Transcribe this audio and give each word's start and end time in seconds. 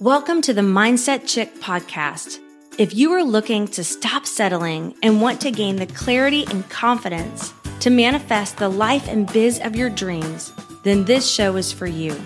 Welcome 0.00 0.40
to 0.42 0.54
the 0.54 0.62
Mindset 0.62 1.28
Chick 1.28 1.56
podcast. 1.56 2.38
If 2.78 2.94
you 2.94 3.12
are 3.12 3.22
looking 3.22 3.68
to 3.68 3.84
stop 3.84 4.24
settling 4.24 4.94
and 5.02 5.20
want 5.20 5.42
to 5.42 5.50
gain 5.50 5.76
the 5.76 5.84
clarity 5.84 6.46
and 6.48 6.66
confidence 6.70 7.52
to 7.80 7.90
manifest 7.90 8.56
the 8.56 8.70
life 8.70 9.08
and 9.08 9.30
biz 9.30 9.60
of 9.60 9.76
your 9.76 9.90
dreams, 9.90 10.54
then 10.84 11.04
this 11.04 11.30
show 11.30 11.56
is 11.56 11.70
for 11.70 11.86
you. 11.86 12.18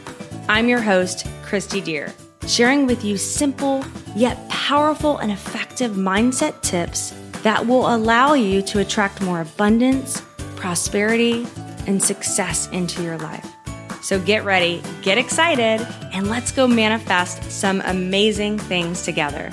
I'm 0.48 0.68
your 0.68 0.80
host, 0.80 1.26
Christy 1.42 1.80
Deer, 1.80 2.14
sharing 2.46 2.86
with 2.86 3.04
you 3.04 3.16
simple 3.16 3.84
yet 4.14 4.48
powerful 4.48 5.18
and 5.18 5.32
effective 5.32 5.94
mindset 5.94 6.62
tips 6.62 7.12
that 7.42 7.66
will 7.66 7.92
allow 7.92 8.34
you 8.34 8.62
to 8.62 8.78
attract 8.78 9.20
more 9.20 9.40
abundance, 9.40 10.20
prosperity, 10.54 11.44
and 11.88 12.00
success 12.00 12.68
into 12.68 13.02
your 13.02 13.18
life. 13.18 13.50
So 14.00 14.20
get 14.20 14.44
ready, 14.44 14.80
get 15.02 15.18
excited, 15.18 15.84
and 16.14 16.28
let's 16.28 16.52
go 16.52 16.68
manifest 16.68 17.42
some 17.50 17.82
amazing 17.84 18.56
things 18.56 19.02
together. 19.02 19.50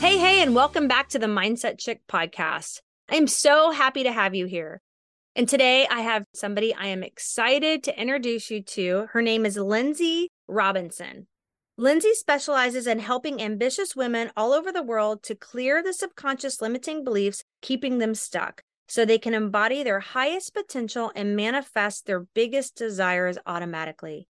Hey, 0.00 0.18
hey, 0.18 0.42
and 0.42 0.54
welcome 0.54 0.86
back 0.86 1.08
to 1.08 1.18
the 1.18 1.26
Mindset 1.26 1.78
Chick 1.78 2.02
podcast. 2.06 2.82
I'm 3.10 3.26
so 3.26 3.70
happy 3.70 4.02
to 4.02 4.12
have 4.12 4.34
you 4.34 4.44
here. 4.46 4.82
And 5.34 5.48
today 5.48 5.86
I 5.90 6.02
have 6.02 6.24
somebody 6.34 6.74
I 6.74 6.88
am 6.88 7.02
excited 7.02 7.82
to 7.84 8.00
introduce 8.00 8.50
you 8.50 8.62
to. 8.62 9.06
Her 9.12 9.22
name 9.22 9.46
is 9.46 9.56
Lynnsey 9.56 10.26
Robinson. 10.46 11.26
Lynnsey 11.80 12.12
specializes 12.12 12.86
in 12.86 12.98
helping 12.98 13.40
ambitious 13.40 13.96
women 13.96 14.30
all 14.36 14.52
over 14.52 14.70
the 14.70 14.82
world 14.82 15.22
to 15.22 15.34
clear 15.34 15.82
the 15.82 15.94
subconscious 15.94 16.60
limiting 16.60 17.02
beliefs 17.02 17.44
keeping 17.62 17.98
them 17.98 18.14
stuck 18.14 18.62
so 18.88 19.04
they 19.04 19.18
can 19.18 19.32
embody 19.32 19.82
their 19.82 20.00
highest 20.00 20.52
potential 20.54 21.12
and 21.14 21.36
manifest 21.36 22.04
their 22.04 22.26
biggest 22.34 22.76
desires 22.76 23.38
automatically. 23.46 24.26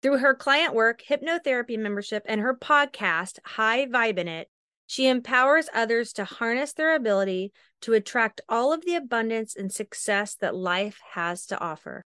Through 0.00 0.18
her 0.18 0.34
client 0.34 0.74
work, 0.74 1.02
hypnotherapy 1.08 1.76
membership, 1.76 2.22
and 2.26 2.40
her 2.40 2.54
podcast, 2.54 3.40
High 3.44 3.86
Vibe 3.86 4.18
in 4.18 4.28
It, 4.28 4.48
she 4.86 5.08
empowers 5.08 5.68
others 5.74 6.12
to 6.14 6.24
harness 6.24 6.72
their 6.72 6.94
ability 6.94 7.52
to 7.82 7.94
attract 7.94 8.40
all 8.48 8.72
of 8.72 8.84
the 8.84 8.94
abundance 8.94 9.56
and 9.56 9.72
success 9.72 10.34
that 10.36 10.54
life 10.54 11.00
has 11.14 11.46
to 11.46 11.60
offer. 11.60 12.04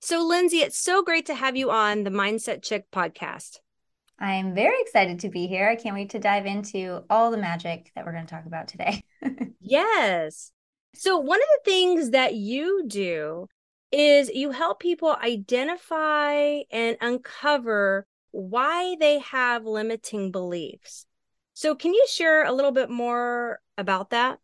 So, 0.00 0.22
Lynnsey, 0.22 0.60
it's 0.60 0.78
so 0.78 1.02
great 1.02 1.26
to 1.26 1.34
have 1.34 1.56
you 1.56 1.70
on 1.70 2.04
the 2.04 2.10
Mindset 2.10 2.62
Chick 2.62 2.84
podcast. 2.92 3.58
I'm 4.18 4.54
very 4.54 4.80
excited 4.80 5.20
to 5.20 5.30
be 5.30 5.46
here. 5.46 5.68
I 5.68 5.76
can't 5.76 5.94
wait 5.94 6.10
to 6.10 6.18
dive 6.18 6.46
into 6.46 7.02
all 7.10 7.30
the 7.30 7.38
magic 7.38 7.90
that 7.94 8.04
we're 8.04 8.12
going 8.12 8.26
to 8.26 8.34
talk 8.34 8.46
about 8.46 8.68
today. 8.68 9.02
yes. 9.60 10.52
So, 10.94 11.18
one 11.18 11.40
of 11.40 11.48
the 11.64 11.70
things 11.70 12.10
that 12.10 12.34
you 12.34 12.84
do 12.86 13.48
is 13.92 14.28
you 14.30 14.50
help 14.50 14.80
people 14.80 15.16
identify 15.22 16.60
and 16.70 16.96
uncover 17.00 18.06
why 18.32 18.96
they 19.00 19.18
have 19.20 19.64
limiting 19.64 20.30
beliefs. 20.30 21.06
So, 21.54 21.74
can 21.74 21.94
you 21.94 22.06
share 22.08 22.44
a 22.44 22.52
little 22.52 22.72
bit 22.72 22.90
more 22.90 23.60
about 23.78 24.10
that? 24.10 24.38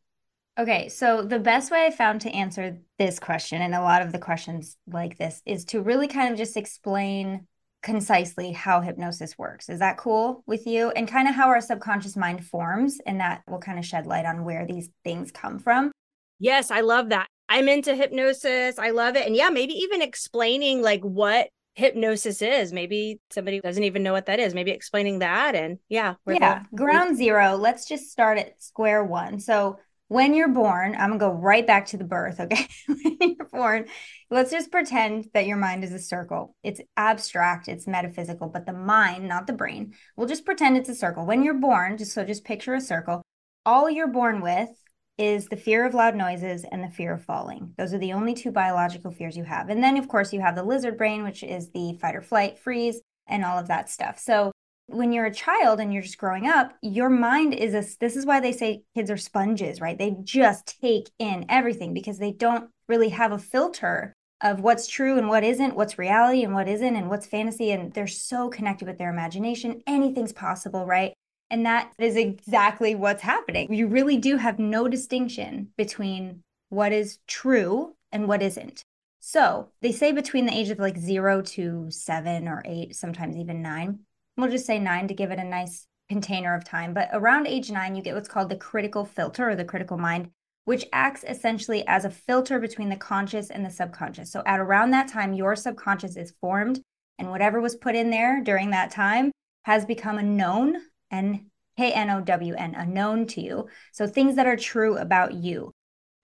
Okay, 0.59 0.89
so 0.89 1.23
the 1.23 1.39
best 1.39 1.71
way 1.71 1.87
I 1.87 1.91
found 1.91 2.21
to 2.23 2.31
answer 2.31 2.79
this 2.99 3.19
question 3.19 3.62
and 3.62 3.75
a 3.75 3.81
lot 3.81 4.03
of 4.03 4.12
the 4.12 4.19
questions 4.19 4.77
like 4.87 5.17
this 5.17 5.41
is 5.47 5.65
to 5.67 5.83
really 5.83 6.09
kind 6.09 6.31
of 6.31 6.39
just 6.39 6.56
explain 6.56 7.47
concisely 7.83 8.53
how 8.53 8.81
hypnosis 8.81 9.37
works. 9.37 9.69
Is 9.69 9.81
that 9.81 9.97
cool 9.97 10.45
with 10.47 10.67
you? 10.67 10.91
And 10.91 11.09
kind 11.09 11.29
of 11.29 11.34
how 11.34 11.49
our 11.49 11.61
subconscious 11.61 12.17
mind 12.17 12.45
forms, 12.47 12.99
and 13.06 13.21
that 13.21 13.43
will 13.49 13.59
kind 13.59 13.79
of 13.79 13.84
shed 13.84 14.06
light 14.06 14.27
on 14.27 14.45
where 14.45 14.67
these 14.67 14.89
things 15.05 15.31
come 15.31 15.59
from. 15.59 15.91
Yes, 16.39 16.71
I 16.71 16.81
love 16.81 17.09
that. 17.11 17.29
I'm 17.53 17.69
into 17.69 17.95
hypnosis. 17.95 18.78
I 18.78 18.91
love 18.91 19.14
it. 19.14 19.27
And 19.27 19.36
yeah, 19.36 19.50
maybe 19.50 19.75
even 19.75 20.00
explaining 20.00 20.81
like 20.81 21.03
what 21.03 21.48
hypnosis 21.75 22.41
is. 22.41 22.72
Maybe 22.72 23.20
somebody 23.31 23.61
doesn't 23.61 23.84
even 23.84 24.03
know 24.03 24.14
what 24.14 24.25
that 24.27 24.41
is. 24.41 24.55
Maybe 24.55 24.70
explaining 24.70 25.19
that. 25.19 25.55
And 25.55 25.78
yeah. 25.91 26.14
Yeah. 26.27 26.62
Ground 26.75 27.19
zero. 27.19 27.56
Let's 27.56 27.86
just 27.86 28.11
start 28.11 28.39
at 28.39 28.62
square 28.62 29.05
one. 29.05 29.39
So 29.39 29.78
when 30.09 30.33
you're 30.33 30.48
born, 30.48 30.94
I'm 30.94 31.19
gonna 31.19 31.19
go 31.19 31.31
right 31.31 31.67
back 31.67 31.84
to 31.88 31.99
the 31.99 32.04
birth. 32.04 32.41
Okay. 32.41 32.66
when 32.87 33.19
you're 33.21 33.49
born, 33.53 33.84
let's 34.31 34.50
just 34.50 34.72
pretend 34.72 35.27
that 35.34 35.44
your 35.44 35.59
mind 35.59 35.84
is 35.84 35.93
a 35.93 35.98
circle. 35.98 36.56
It's 36.62 36.81
abstract, 36.97 37.69
it's 37.69 37.87
metaphysical, 37.87 38.48
but 38.48 38.65
the 38.65 38.72
mind, 38.72 39.28
not 39.28 39.47
the 39.47 39.53
brain, 39.53 39.93
we'll 40.16 40.27
just 40.27 40.47
pretend 40.47 40.78
it's 40.78 40.88
a 40.88 40.94
circle. 40.94 41.27
When 41.27 41.43
you're 41.43 41.60
born, 41.60 41.98
just 41.98 42.15
so 42.15 42.25
just 42.25 42.44
picture 42.44 42.72
a 42.72 42.81
circle. 42.81 43.21
All 43.66 43.91
you're 43.91 44.09
born 44.09 44.41
with 44.41 44.71
is 45.19 45.47
the 45.47 45.56
fear 45.56 45.84
of 45.84 45.95
loud 45.95 46.15
noises 46.15 46.65
and 46.71 46.83
the 46.83 46.89
fear 46.89 47.12
of 47.12 47.25
falling. 47.25 47.75
Those 47.77 47.93
are 47.93 47.99
the 47.99 48.12
only 48.12 48.34
two 48.34 48.50
biological 48.50 49.11
fears 49.11 49.37
you 49.37 49.45
have. 49.45 49.69
And 49.69 49.83
then, 49.83 49.97
of 49.97 50.09
course, 50.09 50.33
you 50.33 50.41
have 50.41 50.56
the 50.56 50.62
lizard 50.62 50.97
brain, 50.97 51.23
which 51.23 51.43
is 51.43 51.71
the 51.71 51.99
fight 52.00 52.17
or 52.17 52.23
flight, 52.23 52.59
freeze, 52.59 53.00
and 53.27 53.45
all 53.45 53.59
of 53.59 53.69
that 53.69 53.91
stuff. 53.91 54.19
So, 54.19 54.53
when 54.87 55.12
you're 55.12 55.27
a 55.27 55.34
child 55.34 55.81
and 55.81 55.93
you're 55.93 56.03
just 56.03 56.19
growing 56.19 56.47
up, 56.47 56.75
your 56.83 57.09
mind 57.09 57.55
is 57.55 57.72
a, 57.72 57.84
this 58.01 58.17
is 58.17 58.27
why 58.27 58.41
they 58.41 58.53
say 58.53 58.83
kids 58.95 59.11
are 59.11 59.17
sponges, 59.17 59.81
right? 59.81 59.97
They 59.97 60.17
just 60.22 60.78
take 60.81 61.09
in 61.19 61.47
everything 61.49 61.95
because 61.95 62.19
they 62.19 62.33
don't 62.33 62.69
really 62.89 63.11
have 63.11 63.33
a 63.33 63.39
filter 63.39 64.12
of 64.43 64.61
what's 64.61 64.89
true 64.89 65.19
and 65.19 65.28
what 65.28 65.45
isn't, 65.45 65.77
what's 65.77 65.99
reality 65.99 66.43
and 66.43 66.53
what 66.53 66.69
isn't, 66.69 66.97
and 66.97 67.09
what's 67.09 67.27
fantasy. 67.27 67.71
And 67.71 67.93
they're 67.95 68.06
so 68.09 68.51
connected 68.51 68.89
with 68.89 68.99
their 68.99 69.11
imagination. 69.11 69.83
Anything's 69.87 70.33
possible, 70.33 70.84
right? 70.84 71.15
And 71.53 71.67
that 71.67 71.93
is 71.99 72.17
exactly 72.17 72.95
what's 72.95 73.21
happening. 73.21 73.73
You 73.73 73.87
really 73.87 74.17
do 74.17 74.39
have 74.39 74.59
no 74.59 74.89
distinction 74.89 75.69
between 75.77 76.43
what 76.71 76.93
is 76.93 77.19
true 77.27 77.95
and 78.11 78.27
what 78.27 78.41
isn't. 78.41 78.83
So 79.21 79.69
they 79.83 79.93
say 79.93 80.13
between 80.13 80.47
the 80.47 80.55
age 80.55 80.71
of 80.71 80.79
like 80.79 80.97
zero 80.97 81.43
to 81.43 81.91
seven 81.91 82.49
or 82.49 82.63
eight, 82.65 82.97
sometimes 82.97 83.37
even 83.37 83.61
nine. 83.61 83.99
We'll 84.39 84.51
just 84.51 84.65
say 84.65 84.79
nine 84.79 85.09
to 85.09 85.15
give 85.15 85.31
it 85.31 85.39
a 85.39 85.45
nice 85.45 85.87
container 86.09 86.55
of 86.55 86.65
time. 86.65 86.95
But 86.95 87.11
around 87.13 87.47
age 87.47 87.71
nine, 87.71 87.95
you 87.95 88.03
get 88.03 88.15
what's 88.15 88.31
called 88.31 88.49
the 88.49 88.57
critical 88.57 89.05
filter 89.05 89.51
or 89.51 89.55
the 89.55 89.65
critical 89.67 89.99
mind, 89.99 90.31
which 90.65 90.87
acts 90.91 91.23
essentially 91.29 91.87
as 91.87 92.07
a 92.07 92.11
filter 92.11 92.61
between 92.61 92.89
the 92.89 92.97
conscious 92.97 93.51
and 93.51 93.63
the 93.63 93.71
subconscious. 93.71 94.33
So 94.33 94.43
at 94.47 94.59
around 94.59 94.93
that 94.93 95.09
time, 95.09 95.34
your 95.34 95.55
subconscious 95.55 96.17
is 96.17 96.33
formed, 96.41 96.81
and 97.19 97.31
whatever 97.31 97.61
was 97.61 97.77
put 97.77 97.95
in 97.95 98.09
there 98.09 98.43
during 98.43 98.71
that 98.71 98.91
time 98.91 99.33
has 99.65 99.84
become 99.84 100.17
a 100.17 100.23
known 100.23 100.77
N 101.12 101.47
K 101.77 101.93
N 101.93 102.11
O 102.11 102.21
W 102.21 102.55
N, 102.55 102.75
a 102.75 102.87
known 102.87 103.27
to 103.28 103.41
you. 103.41 103.69
So 103.93 104.06
things 104.06 104.37
that 104.37 104.47
are 104.47 104.56
true 104.56 104.97
about 104.97 105.34
you. 105.34 105.71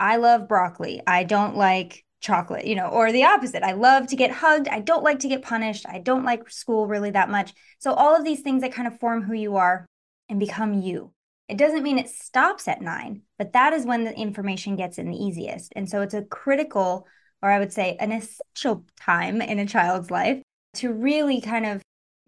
I 0.00 0.16
love 0.16 0.48
broccoli. 0.48 1.02
I 1.06 1.24
don't 1.24 1.56
like 1.56 2.04
chocolate, 2.20 2.66
you 2.66 2.74
know, 2.74 2.88
or 2.88 3.12
the 3.12 3.24
opposite. 3.24 3.62
I 3.62 3.72
love 3.72 4.08
to 4.08 4.16
get 4.16 4.30
hugged. 4.30 4.68
I 4.68 4.80
don't 4.80 5.04
like 5.04 5.20
to 5.20 5.28
get 5.28 5.42
punished. 5.42 5.86
I 5.88 5.98
don't 5.98 6.24
like 6.24 6.50
school 6.50 6.86
really 6.86 7.10
that 7.10 7.30
much. 7.30 7.52
So 7.78 7.92
all 7.92 8.16
of 8.16 8.24
these 8.24 8.40
things 8.40 8.62
that 8.62 8.72
kind 8.72 8.88
of 8.88 8.98
form 8.98 9.22
who 9.22 9.34
you 9.34 9.56
are 9.56 9.86
and 10.28 10.40
become 10.40 10.74
you. 10.74 11.12
It 11.48 11.56
doesn't 11.56 11.82
mean 11.82 11.98
it 11.98 12.10
stops 12.10 12.68
at 12.68 12.82
nine, 12.82 13.22
but 13.38 13.54
that 13.54 13.72
is 13.72 13.86
when 13.86 14.04
the 14.04 14.14
information 14.14 14.76
gets 14.76 14.98
in 14.98 15.10
the 15.10 15.16
easiest. 15.16 15.72
And 15.74 15.88
so 15.88 16.02
it's 16.02 16.14
a 16.14 16.22
critical, 16.22 17.06
or 17.40 17.50
I 17.50 17.58
would 17.58 17.72
say 17.72 17.96
an 18.00 18.12
essential 18.12 18.84
time 19.00 19.40
in 19.40 19.58
a 19.58 19.66
child's 19.66 20.10
life 20.10 20.42
to 20.74 20.92
really 20.92 21.40
kind 21.40 21.64
of 21.64 21.80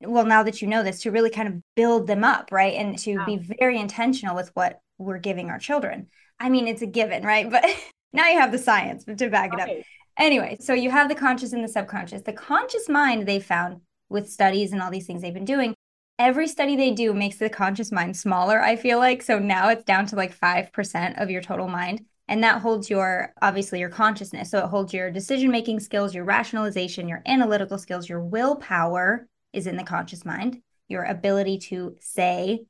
well 0.02 0.24
now 0.24 0.42
that 0.42 0.62
you 0.62 0.68
know 0.68 0.82
this 0.82 1.02
to 1.02 1.10
really 1.10 1.30
kind 1.30 1.48
of 1.48 1.54
build 1.76 2.06
them 2.06 2.24
up 2.24 2.48
right? 2.50 2.74
And 2.74 2.98
to 3.00 3.16
wow. 3.16 3.26
be 3.26 3.36
very 3.36 3.78
intentional 3.78 4.34
with 4.34 4.50
what 4.54 4.80
we're 4.98 5.18
giving 5.18 5.50
our 5.50 5.58
children. 5.58 6.08
I 6.38 6.48
mean 6.48 6.66
it's 6.66 6.82
a 6.82 6.86
given 6.86 7.24
right? 7.24 7.50
But 7.50 7.64
now 8.12 8.28
you 8.28 8.38
have 8.38 8.52
the 8.52 8.58
science 8.58 9.04
to 9.04 9.30
back 9.30 9.52
it 9.54 9.60
up. 9.60 9.68
Anyway 10.18 10.58
so 10.60 10.74
you 10.74 10.90
have 10.90 11.08
the 11.08 11.14
conscious 11.14 11.52
and 11.52 11.64
the 11.64 11.68
subconscious. 11.68 12.22
The 12.22 12.32
conscious 12.32 12.88
mind 12.88 13.26
they 13.26 13.40
found 13.40 13.80
with 14.08 14.30
studies 14.30 14.72
and 14.72 14.82
all 14.82 14.90
these 14.90 15.06
things 15.06 15.22
they've 15.22 15.34
been 15.34 15.44
doing 15.44 15.74
every 16.18 16.46
study 16.46 16.76
they 16.76 16.90
do 16.90 17.14
makes 17.14 17.36
the 17.36 17.48
conscious 17.48 17.90
mind 17.90 18.16
smaller 18.16 18.60
i 18.60 18.76
feel 18.76 18.98
like. 18.98 19.22
So 19.22 19.38
now 19.38 19.68
it's 19.68 19.84
down 19.84 20.06
to 20.06 20.16
like 20.16 20.38
5% 20.38 21.22
of 21.22 21.30
your 21.30 21.42
total 21.42 21.68
mind 21.68 22.04
and 22.30 22.44
that 22.44 22.62
holds 22.62 22.88
your 22.88 23.34
obviously 23.42 23.80
your 23.80 23.88
consciousness. 23.88 24.50
So 24.50 24.60
it 24.60 24.66
holds 24.66 24.94
your 24.94 25.10
decision 25.10 25.50
making 25.50 25.80
skills 25.80 26.14
your 26.14 26.24
rationalization 26.24 27.08
your 27.08 27.22
analytical 27.26 27.76
skills 27.76 28.08
your 28.08 28.20
willpower 28.20 29.26
is 29.52 29.66
in 29.66 29.76
the 29.76 29.84
conscious 29.84 30.24
mind. 30.24 30.60
Your 30.88 31.04
ability 31.04 31.58
to 31.68 31.96
say, 32.00 32.64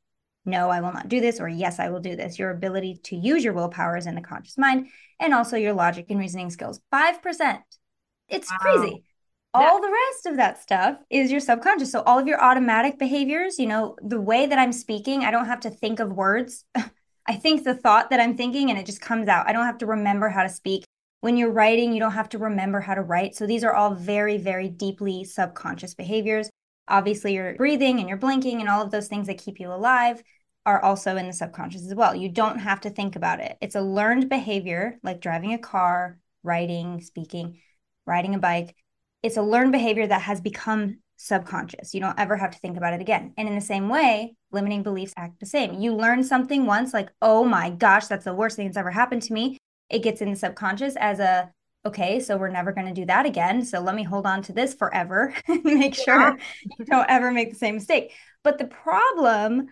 no, 0.45 0.71
I 0.71 0.81
will 0.81 0.93
not 0.93 1.09
do 1.09 1.21
this, 1.21 1.41
or 1.41 1.49
yes, 1.49 1.79
I 1.79 1.91
will 1.91 2.01
do 2.01 2.17
this. 2.17 2.39
Your 2.39 2.51
ability 2.51 3.01
to 3.05 3.17
use 3.17 3.45
your 3.45 3.53
willpower 3.53 3.97
is 3.97 4.07
in 4.07 4.15
the 4.15 4.21
conscious 4.21 4.57
mind, 4.57 4.89
and 5.19 5.35
also 5.35 5.57
your 5.57 5.75
logic 5.75 6.07
and 6.09 6.19
reasoning 6.19 6.51
skills. 6.51 6.81
5%. 6.93 7.59
It's 8.29 8.51
wow. 8.51 8.57
crazy. 8.61 9.05
All 9.53 9.81
the 9.81 9.91
rest 9.91 10.27
of 10.27 10.37
that 10.37 10.63
stuff 10.63 10.99
is 11.11 11.33
your 11.33 11.41
subconscious. 11.41 11.91
So, 11.91 12.03
all 12.03 12.21
of 12.21 12.29
your 12.29 12.41
automatic 12.41 12.99
behaviors, 12.99 13.59
you 13.59 13.67
know, 13.67 13.97
the 14.01 14.21
way 14.21 14.47
that 14.47 14.59
I'm 14.59 14.73
speaking, 14.73 15.25
I 15.25 15.33
don't 15.33 15.47
have 15.47 15.61
to 15.61 15.71
think 15.71 15.99
of 15.99 16.13
words. 16.13 16.65
I 17.27 17.35
think 17.35 17.65
the 17.65 17.75
thought 17.75 18.11
that 18.11 18.21
I'm 18.21 18.37
thinking 18.37 18.71
and 18.71 18.79
it 18.79 18.87
just 18.87 19.01
comes 19.01 19.29
out. 19.29 19.49
I 19.49 19.53
don't 19.53 19.67
have 19.67 19.79
to 19.79 19.87
remember 19.87 20.29
how 20.29 20.45
to 20.45 20.49
speak. 20.49 20.85
When 21.21 21.37
you're 21.37 21.51
writing, 21.51 21.93
you 21.93 22.01
don't 22.01 22.13
have 22.13 22.29
to 22.31 22.39
remember 22.39 22.81
how 22.81 22.95
to 22.95 23.03
write. 23.03 23.35
So, 23.35 23.45
these 23.45 23.65
are 23.65 23.75
all 23.75 23.93
very, 23.93 24.39
very 24.39 24.69
deeply 24.69 25.25
subconscious 25.25 25.95
behaviors. 25.95 26.49
Obviously, 26.91 27.35
your 27.35 27.55
breathing 27.55 28.01
and 28.01 28.09
your 28.09 28.19
blinking 28.19 28.61
and 28.61 28.69
all 28.69 28.83
of 28.83 28.91
those 28.91 29.09
things 29.09 29.29
that 29.29 29.39
keep 29.39 29.61
you 29.61 29.73
alive 29.73 30.23
are 30.67 30.83
also 30.83 31.17
in 31.17 31.27
the 31.27 31.33
subconscious 31.33 31.87
as 31.87 31.95
well. 31.95 32.15
You 32.15 32.29
don't 32.29 32.59
have 32.59 32.83
to 32.83 32.91
think 32.91 33.17
about 33.17 33.41
it. 33.41 33.57
It's 33.61 33.77
a 33.77 33.81
learned 33.81 34.29
behavior 34.29 34.99
like 35.03 35.21
driving 35.21 35.55
a 35.55 35.59
car, 35.59 36.19
writing, 36.43 37.01
speaking, 37.01 37.61
riding 38.07 38.35
a 38.35 38.39
bike. 38.39 38.75
It's 39.23 39.37
a 39.37 39.43
learned 39.43 39.73
behavior 39.73 40.07
that 40.07 40.23
has 40.23 40.41
become 40.41 40.99
subconscious. 41.17 41.95
You 41.95 42.01
don't 42.01 42.19
ever 42.19 42.37
have 42.37 42.51
to 42.51 42.59
think 42.59 42.77
about 42.77 42.95
it 42.95 43.01
again. 43.01 43.35
And 43.37 43.47
in 43.49 43.55
the 43.55 43.61
same 43.61 43.89
way, 43.89 44.35
limiting 44.51 44.83
beliefs 44.83 45.15
act 45.17 45.39
the 45.39 45.47
same. 45.47 45.81
You 45.81 45.95
learn 45.95 46.25
something 46.25 46.67
once, 46.67 46.95
like, 46.95 47.11
oh 47.21 47.45
my 47.45 47.71
gosh, 47.71 48.07
that's 48.07 48.25
the 48.25 48.35
worst 48.35 48.57
thing 48.57 48.67
that's 48.67 48.79
ever 48.79 48.91
happened 48.91 49.23
to 49.23 49.33
me. 49.33 49.59
It 49.91 50.03
gets 50.03 50.23
in 50.23 50.31
the 50.31 50.37
subconscious 50.37 50.97
as 50.97 51.21
a, 51.21 51.53
okay, 51.85 52.21
so 52.21 52.37
we're 52.37 52.49
never 52.49 52.73
going 52.73 52.87
to 52.87 52.93
do 52.93 53.07
that 53.07 53.27
again. 53.27 53.65
So 53.65 53.81
let 53.81 53.95
me 53.95 54.03
hold 54.03 54.27
on 54.27 54.43
to 54.43 54.53
this 54.53 54.75
forever 54.75 55.35
and 55.49 55.65
make 55.65 55.95
sure 55.95 56.39
you 56.79 56.85
don't 56.85 57.09
ever 57.09 57.31
make 57.31 57.51
the 57.51 57.57
same 57.57 57.75
mistake. 57.75 58.13
But 58.45 58.59
the 58.59 58.67
problem, 58.67 59.71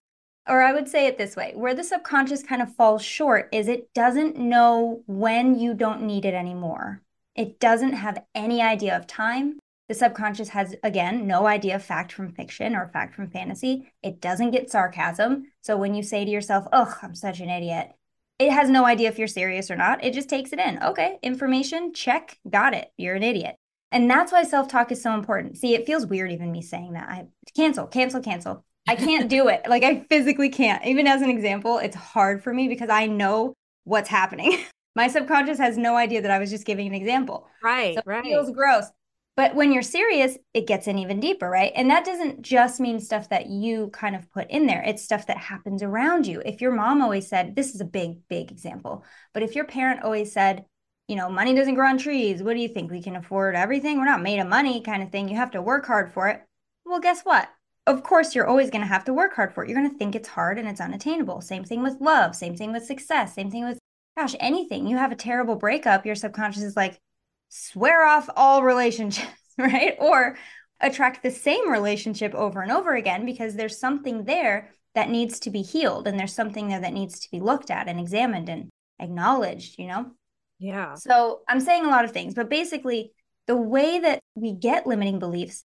or 0.49 0.63
I 0.63 0.73
would 0.73 0.89
say 0.89 1.07
it 1.07 1.19
this 1.19 1.37
way, 1.37 1.53
where 1.55 1.75
the 1.75 1.85
subconscious 1.85 2.43
kind 2.43 2.63
of 2.63 2.75
falls 2.75 3.03
short 3.03 3.49
is 3.53 3.69
it 3.69 3.93
doesn't 3.95 4.37
know 4.37 5.03
when 5.07 5.59
you 5.59 5.75
don't 5.75 6.03
need 6.03 6.25
it 6.25 6.35
anymore. 6.35 7.03
It 7.35 7.61
doesn't 7.61 7.93
have 7.93 8.23
any 8.35 8.63
idea 8.63 8.97
of 8.97 9.07
time. 9.07 9.59
The 9.89 9.95
subconscious 9.95 10.51
has, 10.51 10.75
again, 10.83 11.27
no 11.27 11.47
idea 11.47 11.77
of 11.77 11.85
fact 11.85 12.13
from 12.13 12.33
fiction 12.33 12.75
or 12.77 12.89
fact 12.89 13.15
from 13.15 13.31
fantasy. 13.31 13.91
It 14.03 14.21
doesn't 14.21 14.51
get 14.51 14.71
sarcasm. 14.71 15.45
So 15.63 15.79
when 15.79 15.95
you 15.95 16.03
say 16.03 16.25
to 16.25 16.31
yourself, 16.31 16.67
oh, 16.73 16.95
I'm 17.01 17.15
such 17.15 17.41
an 17.41 17.49
idiot, 17.49 17.93
it 18.39 18.53
has 18.53 18.71
no 18.71 18.85
idea 18.85 19.09
if 19.09 19.19
you're 19.19 19.29
serious 19.29 19.71
or 19.71 19.77
not. 19.77 20.05
It 20.05 20.15
just 20.15 20.29
takes 20.29 20.53
it 20.53 20.59
in. 20.59 20.83
Okay, 20.83 21.19
information, 21.23 21.93
check, 21.93 22.39
got 22.49 22.75
it. 22.75 22.93
You're 22.97 23.17
an 23.17 23.23
idiot. 23.23 23.57
And 23.91 24.11
that's 24.11 24.33
why 24.33 24.43
self 24.43 24.69
talk 24.69 24.93
is 24.93 25.03
so 25.03 25.15
important. 25.15 25.57
See, 25.57 25.75
it 25.75 25.87
feels 25.87 26.07
weird 26.07 26.31
even 26.31 26.53
me 26.53 26.63
saying 26.63 26.93
that. 26.93 27.09
I 27.09 27.27
cancel, 27.57 27.87
cancel, 27.87 28.21
cancel. 28.21 28.65
I 28.87 28.97
can't 28.97 29.29
do 29.29 29.49
it. 29.49 29.63
Like 29.69 29.83
I 29.83 30.07
physically 30.09 30.49
can't. 30.49 30.85
Even 30.87 31.07
as 31.07 31.23
an 31.23 31.31
example, 31.31 31.79
it's 31.79 31.97
hard 31.97 32.43
for 32.43 32.53
me 32.53 32.69
because 32.69 32.91
I 32.91 33.07
know 33.07 33.55
what's 33.85 34.09
happening. 34.09 34.59
My 34.97 35.09
subconscious 35.09 35.59
has 35.59 35.79
no 35.79 35.97
idea 35.97 36.23
that 36.23 36.31
I 36.31 36.39
was 36.39 36.51
just 36.51 36.67
giving 36.67 36.87
an 36.87 36.95
example. 36.95 37.47
Right, 37.63 37.95
so 37.95 38.03
right. 38.05 38.25
It 38.25 38.29
feels 38.29 38.51
gross. 38.51 38.87
But 39.39 39.55
when 39.55 39.71
you're 39.71 39.83
serious, 39.83 40.37
it 40.53 40.67
gets 40.67 40.89
in 40.89 40.99
even 40.99 41.21
deeper, 41.21 41.49
right? 41.49 41.71
And 41.77 41.89
that 41.91 42.05
doesn't 42.05 42.43
just 42.43 42.81
mean 42.81 42.99
stuff 42.99 43.29
that 43.29 43.47
you 43.47 43.89
kind 43.93 44.17
of 44.17 44.29
put 44.33 44.51
in 44.51 44.67
there. 44.67 44.83
It's 44.85 45.05
stuff 45.05 45.29
that 45.29 45.37
happens 45.37 45.81
around 45.81 46.27
you. 46.27 46.43
If 46.45 46.61
your 46.61 46.73
mom 46.73 47.01
always 47.01 47.29
said, 47.29 47.55
this 47.55 47.73
is 47.73 47.81
a 47.81 47.85
big, 47.85 48.27
big 48.29 48.51
example, 48.51 49.05
but 49.33 49.45
if 49.45 49.55
your 49.55 49.65
parent 49.65 50.03
always 50.03 50.33
said, 50.33 50.65
you 51.07 51.15
know, 51.15 51.31
money 51.31 51.55
doesn't 51.55 51.77
grow 51.77 51.89
on 51.89 51.99
trees, 51.99 52.43
what 52.43 52.55
do 52.55 52.61
you 52.61 52.67
think? 52.67 52.91
We 52.91 53.01
can 53.01 53.15
afford 53.15 53.55
everything? 53.55 53.99
We're 53.99 54.07
not 54.07 54.23
made 54.23 54.41
of 54.41 54.49
money, 54.49 54.81
kind 54.81 55.05
of 55.05 55.13
thing. 55.13 55.29
You 55.29 55.37
have 55.37 55.53
to 55.53 55.63
work 55.63 55.87
hard 55.87 56.13
for 56.13 56.27
it. 56.27 56.43
Well, 56.85 56.99
guess 56.99 57.21
what? 57.23 57.49
Of 57.87 58.03
course, 58.03 58.35
you're 58.35 58.49
always 58.49 58.71
going 58.71 58.83
to 58.83 58.89
have 58.89 59.05
to 59.05 59.15
work 59.15 59.37
hard 59.37 59.55
for 59.55 59.63
it. 59.63 59.71
You're 59.71 59.79
going 59.79 59.89
to 59.89 59.99
think 59.99 60.17
it's 60.17 60.29
hard 60.29 60.59
and 60.59 60.67
it's 60.67 60.81
unattainable. 60.81 61.43
Same 61.43 61.63
thing 61.63 61.85
with 61.85 62.01
love, 62.01 62.35
same 62.35 62.57
thing 62.57 62.73
with 62.73 62.87
success, 62.87 63.37
same 63.37 63.53
thing 63.53 63.65
with, 63.65 63.79
gosh, 64.17 64.35
anything. 64.41 64.89
You 64.89 64.97
have 64.97 65.13
a 65.13 65.17
terrible 65.17 65.55
breakup, 65.55 66.05
your 66.05 66.17
subconscious 66.17 66.65
is 66.65 66.75
like, 66.75 66.99
swear 67.49 68.05
off 68.07 68.29
all 68.37 68.63
relationships, 68.63 69.29
right? 69.59 69.97
Or 69.99 70.37
attract 70.81 71.23
the 71.23 71.31
same 71.31 71.71
relationship 71.71 72.35
over 72.35 72.63
and 72.63 72.71
over 72.71 72.95
again 72.95 73.27
because 73.27 73.55
there's 73.55 73.79
something 73.79 74.25
there 74.25 74.71
that 74.95 75.11
needs 75.11 75.41
to 75.41 75.51
be 75.51 75.63
healed 75.63 76.07
and 76.07 76.19
there's 76.19 76.35
something 76.35 76.69
there 76.69 76.81
that 76.81 76.93
needs 76.93 77.21
to 77.21 77.31
be 77.31 77.41
looked 77.41 77.71
at 77.71 77.89
and 77.89 77.99
examined 77.99 78.49
and 78.49 78.69
acknowledged, 79.01 79.79
you 79.79 79.87
know? 79.87 80.13
Yeah. 80.59 80.95
So 80.95 81.41
I'm 81.49 81.61
saying 81.61 81.85
a 81.85 81.89
lot 81.91 82.05
of 82.05 82.13
things, 82.13 82.35
but 82.35 82.51
basically, 82.51 83.13
the 83.47 83.57
way 83.57 83.99
that 84.01 84.21
we 84.35 84.53
get 84.53 84.87
limiting 84.87 85.19
beliefs, 85.19 85.65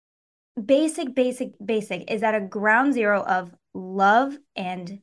basic, 0.62 1.14
basic, 1.14 1.50
basic, 1.64 2.10
is 2.10 2.22
at 2.22 2.34
a 2.34 2.40
ground 2.40 2.94
zero 2.94 3.22
of 3.22 3.52
love 3.74 4.36
and 4.56 5.00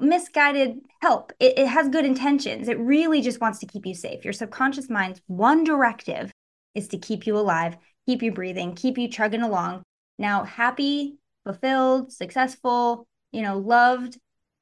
misguided 0.00 0.80
help. 1.00 1.32
It, 1.40 1.58
it 1.58 1.66
has 1.66 1.88
good 1.88 2.04
intentions. 2.04 2.68
It 2.68 2.78
really 2.78 3.20
just 3.20 3.40
wants 3.40 3.58
to 3.60 3.66
keep 3.66 3.86
you 3.86 3.94
safe. 3.94 4.24
Your 4.24 4.32
subconscious 4.32 4.88
mind's 4.90 5.20
one 5.26 5.64
directive 5.64 6.32
is 6.74 6.88
to 6.88 6.98
keep 6.98 7.26
you 7.26 7.36
alive, 7.36 7.76
keep 8.06 8.22
you 8.22 8.32
breathing, 8.32 8.74
keep 8.74 8.98
you 8.98 9.08
chugging 9.08 9.42
along. 9.42 9.82
Now, 10.18 10.44
happy, 10.44 11.18
fulfilled, 11.44 12.12
successful, 12.12 13.06
you 13.32 13.42
know, 13.42 13.58
loved, 13.58 14.18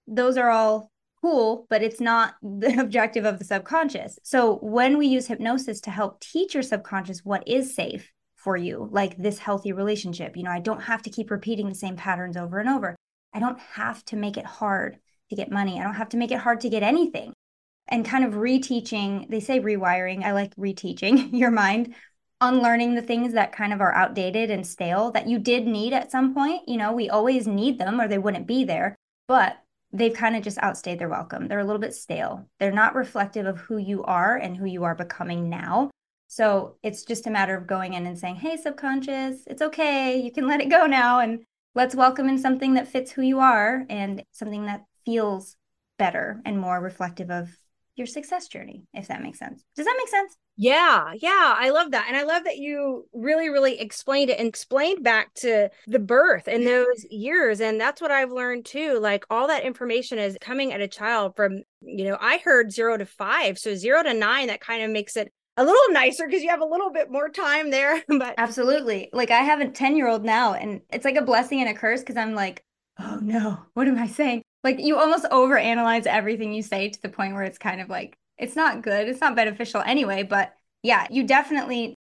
those 0.06 0.37
are 0.37 0.50
all 0.50 0.90
cool, 1.20 1.67
but 1.69 1.82
it's 1.82 2.00
not 2.00 2.35
the 2.43 2.81
objective 2.81 3.25
of 3.25 3.38
the 3.38 3.44
subconscious. 3.44 4.19
So 4.23 4.56
when 4.56 4.99
we 4.99 5.06
use 5.06 5.26
hypnosis 5.26 5.81
to 5.82 5.90
help 5.90 6.20
teach 6.20 6.55
your 6.55 6.62
subconscious 6.62 7.25
what 7.25 7.46
is 7.46 7.75
safe 7.75 8.11
for 8.37 8.56
you, 8.56 8.88
like 8.93 9.17
this 9.17 9.38
healthy 9.38 9.73
relationship, 9.73 10.37
you 10.37 10.44
know, 10.44 10.50
I 10.50 10.61
don't 10.61 10.82
have 10.82 11.02
to 11.02 11.11
keep 11.11 11.31
repeating 11.31 11.69
the 11.69 11.75
same 11.75 11.96
patterns 11.96 12.37
over 12.37 12.58
and 12.58 12.69
over. 12.69 12.96
I 13.35 13.40
don't 13.40 13.58
have 13.58 14.05
to 14.06 14.17
make 14.17 14.37
it 14.37 14.46
hard 14.46 14.99
to 15.31 15.37
get 15.37 15.51
money. 15.51 15.81
I 15.81 15.85
don't 15.85 15.95
have 15.95 16.11
to 16.11 16.17
make 16.17 16.31
it 16.31 16.39
hard 16.39 16.61
to 16.61 16.69
get 16.69 16.83
anything. 16.83 17.33
And 17.89 18.05
kind 18.05 18.25
of 18.25 18.35
reteaching, 18.35 19.29
they 19.31 19.41
say 19.41 19.61
rewiring, 19.61 20.25
I 20.25 20.33
like 20.33 20.55
reteaching 20.57 21.31
your 21.39 21.51
mind, 21.51 21.95
unlearning 22.41 22.95
the 22.95 23.03
things 23.03 23.33
that 23.33 23.53
kind 23.53 23.73
of 23.73 23.81
are 23.81 23.95
outdated 23.95 24.51
and 24.51 24.67
stale 24.67 25.11
that 25.13 25.27
you 25.27 25.39
did 25.39 25.67
need 25.67 25.93
at 25.93 26.11
some 26.11 26.35
point. 26.35 26.69
You 26.69 26.77
know, 26.77 26.93
we 26.93 27.09
always 27.09 27.47
need 27.47 27.79
them 27.79 28.01
or 28.01 28.07
they 28.07 28.19
wouldn't 28.19 28.47
be 28.47 28.65
there, 28.65 28.95
but 29.27 29.59
they've 29.93 30.15
kind 30.15 30.37
of 30.37 30.43
just 30.43 30.59
outstayed 30.59 30.99
their 30.99 31.09
welcome. 31.09 31.49
They're 31.49 31.61
a 31.61 31.65
little 31.65 31.81
bit 31.81 31.95
stale. 31.95 32.47
They're 32.61 32.71
not 32.71 32.95
reflective 32.95 33.47
of 33.47 33.59
who 33.59 33.79
you 33.79 34.05
are 34.05 34.37
and 34.37 34.57
who 34.57 34.67
you 34.67 34.85
are 34.85 34.95
becoming 34.95 35.49
now. 35.49 35.91
So 36.29 36.77
it's 36.83 37.05
just 37.05 37.27
a 37.27 37.31
matter 37.31 37.57
of 37.57 37.67
going 37.67 37.95
in 37.95 38.07
and 38.07 38.19
saying, 38.19 38.37
hey, 38.37 38.59
subconscious, 38.59 39.45
it's 39.47 39.63
okay. 39.63 40.21
You 40.21 40.31
can 40.31 40.47
let 40.47 40.61
it 40.61 40.69
go 40.69 40.87
now. 40.87 41.21
And 41.21 41.43
let's 41.75 41.95
welcome 41.95 42.29
in 42.29 42.39
something 42.39 42.75
that 42.75 42.89
fits 42.89 43.11
who 43.11 43.23
you 43.23 43.41
are 43.41 43.87
and 43.89 44.23
something 44.33 44.67
that 44.67 44.85
feels 45.09 45.57
better 45.99 46.43
and 46.45 46.61
more 46.61 46.79
reflective 46.79 47.31
of 47.31 47.49
your 47.97 48.07
success 48.07 48.47
journey, 48.47 48.85
if 48.93 49.09
that 49.09 49.23
makes 49.23 49.39
sense. 49.39 49.65
Does 49.75 49.87
that 49.87 49.97
make 49.97 50.09
sense? 50.09 50.37
Yeah, 50.59 51.13
yeah, 51.17 51.55
I 51.57 51.71
love 51.71 51.93
that. 51.93 52.05
And 52.09 52.17
I 52.17 52.25
love 52.25 52.45
that 52.45 52.59
you 52.59 53.07
really, 53.15 53.49
really 53.49 53.81
explained 53.81 54.29
it 54.29 54.39
and 54.39 54.47
explained 54.47 55.03
back 55.03 55.33
to 55.37 55.71
the 55.87 55.99
birth 55.99 56.47
and 56.47 56.67
those 56.67 57.07
years. 57.11 57.63
And 57.63 57.81
that's 57.81 58.03
what 58.03 58.11
I've 58.11 58.31
learned 58.31 58.67
too. 58.67 58.99
Like 59.01 59.25
all 59.31 59.49
that 59.49 59.65
information 59.65 60.19
is 60.19 60.37
coming 60.43 60.75
at 60.75 60.83
a 60.83 60.89
child 60.89 61.35
from, 61.37 61.63
you 61.81 62.05
know, 62.05 62.19
I 62.21 62.39
heard 62.45 62.71
zero 62.71 62.99
to 62.99 63.07
five. 63.07 63.59
So 63.59 63.75
zero 63.75 64.03
to 64.03 64.13
nine, 64.13 64.49
that 64.49 64.61
kind 64.61 64.83
of 64.83 64.91
makes 64.91 65.17
it 65.17 65.33
a 65.57 65.65
little 65.65 65.91
nicer 65.91 66.27
because 66.27 66.43
you 66.43 66.51
have 66.51 66.61
a 66.61 66.67
little 66.67 66.93
bit 66.93 67.11
more 67.11 67.31
time 67.31 67.71
there. 67.71 68.05
but 68.09 68.35
absolutely. 68.37 69.09
Like 69.15 69.31
I 69.31 69.41
have 69.41 69.61
a 69.63 69.71
10 69.71 69.97
year 69.97 70.07
old 70.07 70.23
now, 70.23 70.53
and 70.53 70.83
it's 70.91 71.07
like 71.07 71.17
a 71.17 71.23
blessing 71.23 71.61
and 71.63 71.71
a 71.71 71.75
curse 71.75 72.01
because 72.01 72.19
I'm 72.19 72.35
like, 72.35 72.63
oh 73.01 73.19
no, 73.23 73.59
what 73.73 73.89
am 73.89 73.99
I 73.99 74.07
saying? 74.07 74.43
Like 74.65 74.81
you 74.81 74.99
almost 74.99 75.25
overanalyze 75.27 76.07
everything 76.07 76.53
you 76.53 76.63
say 76.63 76.89
to 76.89 77.03
the 77.03 77.09
point 77.09 77.35
where 77.35 77.45
it's 77.45 77.59
kind 77.59 77.81
of 77.81 77.89
like 77.89 78.17
it's 78.39 78.57
not 78.57 78.83
good. 78.83 79.09
It's 79.09 79.21
not 79.21 79.37
beneficial 79.37 79.83
anyway, 79.83 80.23
but 80.23 80.53
yeah, 80.83 81.07
you 81.11 81.25
definitely 81.25 81.95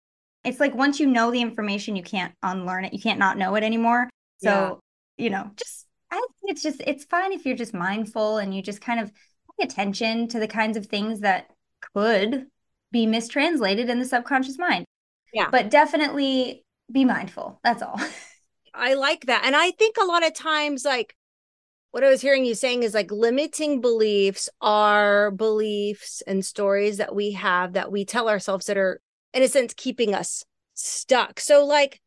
it's 0.44 0.60
like 0.60 0.74
once 0.74 1.00
you 1.00 1.08
know 1.08 1.32
the 1.32 1.42
information, 1.42 1.96
you 1.96 2.04
can't 2.04 2.34
unlearn 2.42 2.86
it. 2.86 2.94
You 2.94 3.02
can't 3.02 3.20
not 3.20 3.38
know 3.38 3.56
it 3.56 3.64
anymore. 3.64 4.10
So, 4.42 4.80
yeah. 5.18 5.24
you 5.24 5.30
know, 5.30 5.52
just 5.56 5.88
I 6.12 6.16
think 6.16 6.52
it's 6.52 6.64
just 6.64 6.82
it's 6.86 7.06
fine 7.06 7.34
if 7.34 7.46
you're 7.46 7.58
just 7.58 7.74
mindful 7.74 8.38
and 8.38 8.56
you 8.56 8.62
just 8.62 8.82
kind 8.82 9.00
of 9.00 9.12
pay 9.60 9.66
attention 9.66 10.28
to 10.30 10.40
the 10.40 10.48
kinds 10.48 10.78
of 10.78 10.86
things 10.86 11.20
that 11.22 11.50
could 11.94 12.48
be 12.92 13.06
mistranslated 13.06 13.90
in 13.90 14.00
the 14.00 14.06
subconscious 14.06 14.58
mind. 14.58 14.86
Yeah. 15.34 15.50
But 15.52 15.70
definitely 15.70 16.64
be 16.92 17.04
mindful. 17.04 17.60
That's 17.64 17.82
all. 17.82 18.00
I 18.74 18.94
like 18.94 19.26
that. 19.26 19.44
And 19.44 19.56
I 19.56 19.72
think 19.72 19.98
a 19.98 20.06
lot 20.06 20.26
of 20.26 20.34
times 20.34 20.86
like 20.86 21.16
what 21.92 22.04
I 22.04 22.10
was 22.10 22.22
hearing 22.22 22.46
you 22.46 22.56
saying 22.56 22.84
is 22.84 22.94
like 22.94 23.12
limiting 23.12 23.82
beliefs 23.82 24.50
are 24.62 25.32
beliefs 25.32 26.22
and 26.28 26.46
stories 26.46 26.98
that 26.98 27.16
we 27.16 27.32
have 27.32 27.74
that 27.74 27.92
we 27.92 28.06
tell 28.06 28.30
ourselves 28.30 28.66
that 28.68 28.78
are, 28.78 29.02
in 29.34 29.44
a 29.44 29.48
sense, 29.48 29.74
keeping 29.76 30.14
us 30.14 30.44
stuck. 30.74 31.40
So, 31.40 31.66
like, 31.66 32.00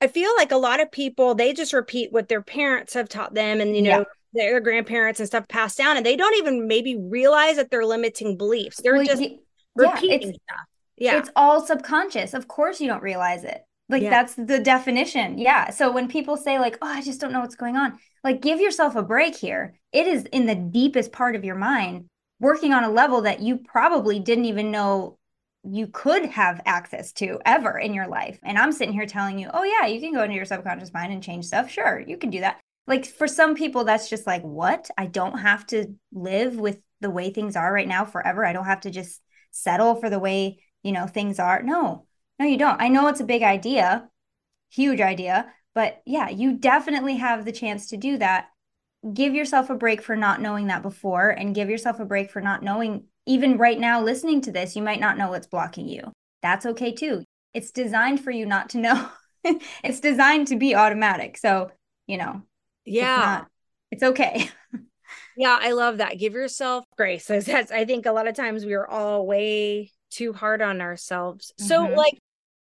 I 0.00 0.06
feel 0.06 0.30
like 0.36 0.52
a 0.52 0.56
lot 0.56 0.80
of 0.80 0.92
people, 0.92 1.34
they 1.34 1.52
just 1.52 1.72
repeat 1.72 2.12
what 2.12 2.28
their 2.28 2.42
parents 2.42 2.94
have 2.94 3.08
taught 3.08 3.34
them 3.34 3.60
and, 3.60 3.74
you 3.74 3.82
know, 3.82 4.04
yeah. 4.32 4.50
their 4.50 4.60
grandparents 4.60 5.20
and 5.20 5.26
stuff 5.26 5.48
passed 5.48 5.78
down, 5.78 5.96
and 5.96 6.06
they 6.06 6.16
don't 6.16 6.36
even 6.36 6.68
maybe 6.68 6.96
realize 6.96 7.56
that 7.56 7.70
they're 7.70 7.86
limiting 7.86 8.36
beliefs. 8.36 8.80
They're 8.82 8.94
well, 8.94 9.04
just 9.04 9.22
yeah, 9.22 9.36
repeating 9.74 10.32
stuff. 10.34 10.66
Yeah. 10.96 11.18
It's 11.18 11.30
all 11.36 11.64
subconscious. 11.64 12.34
Of 12.34 12.48
course, 12.48 12.80
you 12.80 12.88
don't 12.88 13.02
realize 13.02 13.44
it. 13.44 13.62
Like 13.88 14.02
yeah. 14.02 14.10
that's 14.10 14.34
the 14.34 14.58
definition. 14.58 15.38
Yeah. 15.38 15.70
So 15.70 15.90
when 15.90 16.08
people 16.08 16.36
say 16.36 16.58
like, 16.58 16.76
"Oh, 16.82 16.88
I 16.88 17.00
just 17.00 17.20
don't 17.20 17.32
know 17.32 17.40
what's 17.40 17.54
going 17.54 17.76
on." 17.76 17.98
Like 18.24 18.40
give 18.40 18.60
yourself 18.60 18.96
a 18.96 19.02
break 19.02 19.36
here. 19.36 19.74
It 19.92 20.06
is 20.06 20.24
in 20.24 20.46
the 20.46 20.54
deepest 20.54 21.12
part 21.12 21.36
of 21.36 21.44
your 21.44 21.54
mind 21.54 22.06
working 22.40 22.72
on 22.72 22.84
a 22.84 22.90
level 22.90 23.22
that 23.22 23.40
you 23.40 23.58
probably 23.58 24.20
didn't 24.20 24.44
even 24.44 24.70
know 24.70 25.18
you 25.64 25.88
could 25.88 26.26
have 26.26 26.60
access 26.66 27.12
to 27.12 27.40
ever 27.44 27.78
in 27.78 27.92
your 27.94 28.06
life. 28.06 28.38
And 28.42 28.56
I'm 28.56 28.72
sitting 28.72 28.94
here 28.94 29.06
telling 29.06 29.38
you, 29.38 29.50
"Oh 29.52 29.64
yeah, 29.64 29.86
you 29.86 30.00
can 30.00 30.12
go 30.12 30.22
into 30.22 30.36
your 30.36 30.44
subconscious 30.44 30.92
mind 30.92 31.12
and 31.12 31.22
change 31.22 31.46
stuff." 31.46 31.70
Sure, 31.70 32.00
you 32.00 32.16
can 32.16 32.30
do 32.30 32.40
that. 32.40 32.60
Like 32.86 33.04
for 33.06 33.28
some 33.28 33.54
people 33.54 33.84
that's 33.84 34.08
just 34.08 34.26
like, 34.26 34.42
"What? 34.42 34.90
I 34.96 35.06
don't 35.06 35.38
have 35.38 35.66
to 35.68 35.94
live 36.12 36.56
with 36.58 36.80
the 37.00 37.10
way 37.10 37.30
things 37.30 37.56
are 37.56 37.72
right 37.72 37.88
now 37.88 38.04
forever. 38.04 38.44
I 38.44 38.52
don't 38.52 38.64
have 38.64 38.80
to 38.82 38.90
just 38.90 39.20
settle 39.50 39.94
for 39.96 40.10
the 40.10 40.18
way, 40.18 40.62
you 40.82 40.92
know, 40.92 41.06
things 41.06 41.38
are." 41.38 41.62
No 41.62 42.06
no, 42.38 42.46
you 42.46 42.56
don't. 42.56 42.80
I 42.80 42.88
know 42.88 43.08
it's 43.08 43.20
a 43.20 43.24
big 43.24 43.42
idea, 43.42 44.08
huge 44.70 45.00
idea, 45.00 45.52
but 45.78 46.02
yeah, 46.04 46.28
you 46.28 46.54
definitely 46.54 47.18
have 47.18 47.44
the 47.44 47.52
chance 47.52 47.90
to 47.90 47.96
do 47.96 48.18
that. 48.18 48.48
Give 49.14 49.32
yourself 49.32 49.70
a 49.70 49.76
break 49.76 50.02
for 50.02 50.16
not 50.16 50.40
knowing 50.40 50.66
that 50.66 50.82
before 50.82 51.30
and 51.30 51.54
give 51.54 51.70
yourself 51.70 52.00
a 52.00 52.04
break 52.04 52.32
for 52.32 52.40
not 52.40 52.64
knowing 52.64 53.04
even 53.26 53.58
right 53.58 53.78
now 53.78 54.02
listening 54.02 54.40
to 54.40 54.50
this, 54.50 54.74
you 54.74 54.82
might 54.82 54.98
not 54.98 55.16
know 55.16 55.28
what's 55.28 55.46
blocking 55.46 55.86
you. 55.86 56.10
That's 56.42 56.66
okay 56.66 56.90
too. 56.90 57.22
It's 57.54 57.70
designed 57.70 58.24
for 58.24 58.32
you 58.32 58.44
not 58.44 58.70
to 58.70 58.78
know. 58.78 59.08
it's 59.84 60.00
designed 60.00 60.48
to 60.48 60.56
be 60.56 60.74
automatic. 60.74 61.38
So, 61.38 61.70
you 62.08 62.16
know, 62.16 62.42
yeah. 62.84 63.14
It's, 63.14 63.24
not, 63.24 63.46
it's 63.92 64.02
okay. 64.02 64.50
yeah, 65.36 65.60
I 65.60 65.70
love 65.70 65.98
that. 65.98 66.18
Give 66.18 66.32
yourself 66.32 66.86
grace. 66.96 67.26
That's 67.28 67.70
I 67.70 67.84
think 67.84 68.04
a 68.04 68.10
lot 68.10 68.26
of 68.26 68.34
times 68.34 68.64
we 68.64 68.74
are 68.74 68.88
all 68.88 69.24
way 69.24 69.92
too 70.10 70.32
hard 70.32 70.60
on 70.60 70.80
ourselves. 70.80 71.52
So 71.56 71.86
mm-hmm. 71.86 71.94
like 71.94 72.18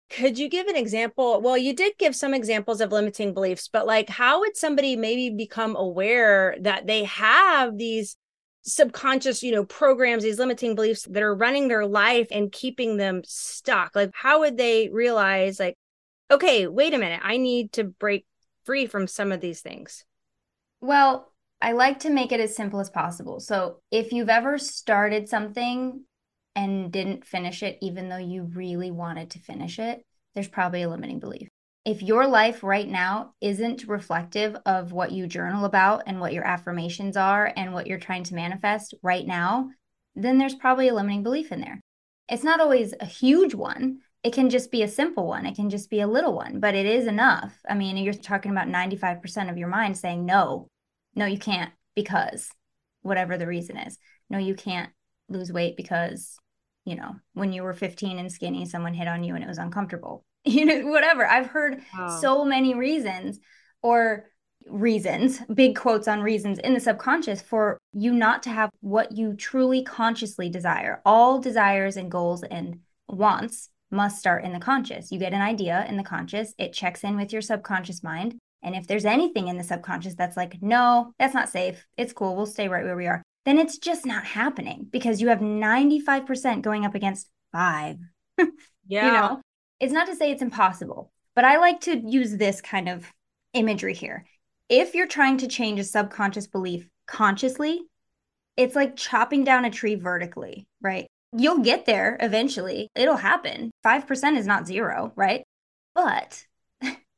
could 0.10 0.38
you 0.38 0.50
give 0.50 0.68
an 0.68 0.76
example? 0.76 1.42
Well, 1.42 1.58
you 1.58 1.74
did 1.74 1.98
give 1.98 2.16
some 2.16 2.34
examples 2.34 2.82
of 2.82 2.92
limiting 2.92 3.34
beliefs, 3.34 3.68
but 3.68 3.88
like 3.88 4.10
how 4.10 4.40
would 4.40 4.56
somebody 4.56 4.96
maybe 4.96 5.36
become 5.36 5.76
aware 5.76 6.56
that 6.62 6.88
they 6.88 7.06
have 7.06 7.78
these 7.78 8.18
subconscious, 8.64 9.44
you 9.44 9.52
know, 9.52 9.66
programs, 9.66 10.24
these 10.24 10.40
limiting 10.40 10.76
beliefs 10.76 11.04
that 11.04 11.24
are 11.24 11.36
running 11.36 11.68
their 11.68 11.86
life 11.86 12.28
and 12.32 12.52
keeping 12.52 12.98
them 12.98 13.22
stuck? 13.26 13.96
Like 13.96 14.12
how 14.14 14.40
would 14.40 14.58
they 14.58 14.90
realize 14.90 15.60
like 15.60 15.76
okay, 16.32 16.68
wait 16.68 16.94
a 16.94 16.98
minute, 16.98 17.22
I 17.24 17.38
need 17.38 17.74
to 17.74 17.84
break 17.84 18.26
free 18.64 18.88
from 18.88 19.08
some 19.08 19.32
of 19.32 19.42
these 19.42 19.62
things? 19.62 20.06
Well, 20.82 21.32
I 21.62 21.72
like 21.72 22.00
to 22.00 22.10
make 22.10 22.32
it 22.32 22.40
as 22.40 22.56
simple 22.56 22.80
as 22.80 22.90
possible. 22.90 23.40
So, 23.40 23.82
if 23.92 24.12
you've 24.12 24.30
ever 24.30 24.58
started 24.58 25.30
something 25.30 26.04
and 26.56 26.92
didn't 26.92 27.26
finish 27.26 27.64
it, 27.64 27.78
even 27.82 28.10
though 28.10 28.18
you 28.18 28.44
really 28.44 28.92
wanted 28.92 29.32
to 29.32 29.40
finish 29.40 29.80
it, 29.80 30.04
there's 30.34 30.48
probably 30.48 30.84
a 30.84 30.90
limiting 30.90 31.20
belief. 31.20 31.48
If 31.84 32.02
your 32.02 32.28
life 32.28 32.64
right 32.64 32.88
now 32.88 33.34
isn't 33.42 33.88
reflective 33.88 34.58
of 34.66 34.92
what 34.92 35.12
you 35.12 35.28
journal 35.28 35.66
about 35.66 36.04
and 36.08 36.20
what 36.20 36.34
your 36.34 36.44
affirmations 36.44 37.16
are 37.16 37.52
and 37.56 37.74
what 37.74 37.86
you're 37.86 38.00
trying 38.00 38.24
to 38.24 38.36
manifest 38.36 38.96
right 39.04 39.26
now, 39.26 39.70
then 40.16 40.38
there's 40.38 40.56
probably 40.56 40.88
a 40.88 40.94
limiting 40.96 41.22
belief 41.22 41.52
in 41.52 41.62
there. 41.62 41.82
It's 42.30 42.44
not 42.44 42.60
always 42.60 42.94
a 43.00 43.06
huge 43.06 43.54
one. 43.54 44.00
It 44.24 44.34
can 44.34 44.50
just 44.50 44.72
be 44.72 44.82
a 44.82 44.88
simple 44.88 45.28
one. 45.28 45.46
It 45.46 45.56
can 45.56 45.70
just 45.70 45.92
be 45.92 46.00
a 46.00 46.08
little 46.08 46.34
one, 46.34 46.60
but 46.60 46.74
it 46.74 46.88
is 46.88 47.06
enough. 47.06 47.56
I 47.70 47.76
mean, 47.76 47.98
you're 47.98 48.14
talking 48.14 48.52
about 48.52 48.68
95% 48.68 49.52
of 49.52 49.58
your 49.58 49.68
mind 49.68 49.96
saying, 49.96 50.26
no, 50.26 50.68
no, 51.14 51.26
you 51.26 51.38
can't 51.38 51.72
because 51.96 52.50
whatever 53.04 53.38
the 53.38 53.46
reason 53.46 53.78
is. 53.78 54.00
No, 54.30 54.40
you 54.40 54.56
can't 54.56 54.90
lose 55.30 55.52
weight 55.52 55.78
because 55.78 56.38
you 56.86 56.96
know, 56.96 57.16
when 57.34 57.52
you 57.52 57.64
were 57.64 57.74
15 57.74 58.20
and 58.20 58.32
skinny, 58.32 58.66
someone 58.66 58.94
hit 58.94 59.08
on 59.08 59.24
you 59.24 59.36
and 59.36 59.44
it 59.44 59.48
was 59.48 59.58
uncomfortable. 59.58 60.24
You 60.48 60.64
know, 60.64 60.86
whatever. 60.92 61.26
I've 61.26 61.48
heard 61.48 61.82
wow. 61.98 62.20
so 62.22 62.46
many 62.46 62.76
reasons 62.76 63.40
or 63.82 64.26
reasons, 64.68 65.40
big 65.52 65.76
quotes 65.76 66.08
on 66.08 66.22
reasons 66.22 66.60
in 66.60 66.76
the 66.76 66.80
subconscious 66.80 67.42
for 67.42 67.80
you 67.94 68.14
not 68.14 68.44
to 68.44 68.52
have 68.52 68.70
what 68.82 69.12
you 69.12 69.34
truly 69.34 69.84
consciously 69.84 70.48
desire. 70.48 71.02
All 71.04 71.40
desires 71.40 71.98
and 71.98 72.12
goals 72.12 72.44
and 72.44 72.82
wants 73.08 73.70
must 73.90 74.20
start 74.20 74.44
in 74.44 74.54
the 74.54 74.60
conscious. 74.60 75.12
You 75.12 75.18
get 75.18 75.34
an 75.34 75.42
idea 75.42 75.86
in 75.88 75.98
the 75.98 76.04
conscious, 76.04 76.54
it 76.58 76.74
checks 76.74 77.04
in 77.04 77.18
with 77.18 77.34
your 77.34 77.42
subconscious 77.42 78.04
mind. 78.04 78.36
And 78.62 78.76
if 78.76 78.88
there's 78.88 79.06
anything 79.06 79.48
in 79.48 79.58
the 79.58 79.64
subconscious 79.64 80.16
that's 80.16 80.38
like, 80.38 80.62
no, 80.62 81.14
that's 81.20 81.34
not 81.34 81.50
safe, 81.50 81.86
it's 81.98 82.14
cool, 82.14 82.36
we'll 82.36 82.46
stay 82.46 82.68
right 82.68 82.84
where 82.84 82.96
we 82.96 83.08
are, 83.08 83.22
then 83.46 83.60
it's 83.60 83.78
just 83.78 84.06
not 84.06 84.26
happening 84.26 84.88
because 84.92 85.22
you 85.22 85.30
have 85.30 85.40
95% 85.40 86.62
going 86.62 86.86
up 86.86 86.96
against 86.96 87.30
five. 87.52 87.98
yeah. 88.88 89.06
You 89.06 89.12
know, 89.12 89.42
it's 89.80 89.94
not 89.94 90.08
to 90.08 90.16
say 90.16 90.32
it's 90.32 90.42
impossible, 90.42 91.12
but 91.36 91.46
I 91.46 91.58
like 91.58 91.82
to 91.82 91.98
use 91.98 92.36
this 92.36 92.62
kind 92.62 92.90
of 92.90 93.06
imagery 93.54 93.94
here. 93.94 94.26
If 94.68 94.96
you're 94.96 95.08
trying 95.08 95.38
to 95.38 95.48
change 95.48 95.80
a 95.80 95.84
subconscious 95.84 96.48
belief 96.48 96.90
consciously, 97.08 97.82
it's 98.58 98.76
like 98.76 98.96
chopping 98.96 99.44
down 99.44 99.66
a 99.66 99.70
tree 99.70 99.96
vertically, 99.96 100.68
right? 100.82 101.08
You'll 101.38 101.60
get 101.60 101.86
there 101.86 102.18
eventually. 102.22 102.90
It'll 102.96 103.18
happen. 103.18 103.72
5% 103.86 104.38
is 104.38 104.48
not 104.48 104.66
zero, 104.66 105.12
right? 105.16 105.44
But 105.94 106.46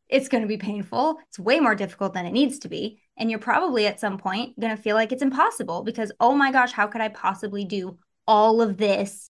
it's 0.10 0.30
going 0.30 0.42
to 0.42 0.48
be 0.48 0.58
painful. 0.58 1.18
It's 1.28 1.40
way 1.40 1.60
more 1.60 1.76
difficult 1.76 2.14
than 2.14 2.26
it 2.26 2.32
needs 2.32 2.60
to 2.60 2.70
be. 2.70 3.02
And 3.18 3.30
you're 3.30 3.40
probably 3.40 3.88
at 3.88 4.00
some 4.00 4.18
point 4.18 4.60
going 4.60 4.76
to 4.76 4.82
feel 4.82 4.96
like 4.96 5.12
it's 5.12 5.22
impossible 5.22 5.84
because, 5.84 6.12
oh 6.20 6.34
my 6.34 6.52
gosh, 6.52 6.72
how 6.72 6.88
could 6.88 7.02
I 7.02 7.10
possibly 7.10 7.66
do 7.66 7.98
all 8.26 8.62
of 8.62 8.78
this? 8.78 9.30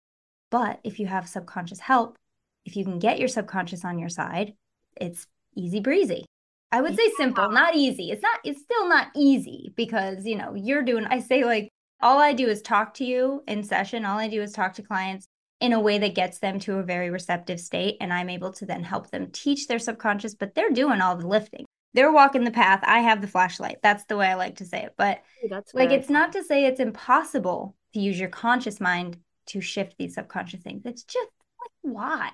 But 0.50 0.80
if 0.84 0.98
you 0.98 1.06
have 1.06 1.28
subconscious 1.28 1.80
help, 1.80 2.16
if 2.64 2.76
you 2.76 2.84
can 2.84 2.98
get 2.98 3.18
your 3.18 3.28
subconscious 3.28 3.84
on 3.84 3.98
your 3.98 4.08
side, 4.08 4.54
it's 5.00 5.26
easy 5.56 5.80
breezy. 5.80 6.24
I 6.72 6.80
would 6.80 6.96
say 6.96 7.08
simple, 7.16 7.50
not 7.50 7.76
easy. 7.76 8.10
It's 8.10 8.22
not, 8.22 8.40
it's 8.42 8.62
still 8.62 8.88
not 8.88 9.08
easy 9.14 9.72
because, 9.76 10.24
you 10.24 10.36
know, 10.36 10.54
you're 10.54 10.82
doing, 10.82 11.06
I 11.06 11.20
say 11.20 11.44
like, 11.44 11.68
all 12.00 12.18
I 12.18 12.32
do 12.32 12.48
is 12.48 12.62
talk 12.62 12.94
to 12.94 13.04
you 13.04 13.44
in 13.46 13.62
session. 13.62 14.04
All 14.04 14.18
I 14.18 14.28
do 14.28 14.42
is 14.42 14.52
talk 14.52 14.74
to 14.74 14.82
clients 14.82 15.28
in 15.60 15.72
a 15.72 15.80
way 15.80 15.98
that 15.98 16.14
gets 16.14 16.38
them 16.38 16.58
to 16.60 16.78
a 16.78 16.82
very 16.82 17.10
receptive 17.10 17.60
state. 17.60 17.96
And 18.00 18.12
I'm 18.12 18.28
able 18.28 18.52
to 18.54 18.66
then 18.66 18.82
help 18.82 19.10
them 19.10 19.30
teach 19.32 19.66
their 19.66 19.78
subconscious, 19.78 20.34
but 20.34 20.54
they're 20.54 20.70
doing 20.70 21.00
all 21.00 21.16
the 21.16 21.26
lifting 21.26 21.66
they're 21.94 22.12
walking 22.12 22.44
the 22.44 22.50
path. 22.50 22.80
I 22.82 22.98
have 22.98 23.20
the 23.20 23.28
flashlight. 23.28 23.78
That's 23.82 24.04
the 24.04 24.16
way 24.16 24.26
I 24.26 24.34
like 24.34 24.56
to 24.56 24.66
say 24.66 24.82
it. 24.82 24.94
But 24.98 25.22
That's 25.48 25.72
like, 25.72 25.90
it's 25.90 26.10
not 26.10 26.32
to 26.32 26.42
say 26.42 26.66
it's 26.66 26.80
impossible 26.80 27.76
to 27.94 28.00
use 28.00 28.18
your 28.18 28.28
conscious 28.28 28.80
mind 28.80 29.16
to 29.46 29.60
shift 29.60 29.94
these 29.96 30.14
subconscious 30.14 30.60
things. 30.60 30.82
It's 30.84 31.04
just 31.04 31.28
like, 31.60 31.94
why? 31.94 32.30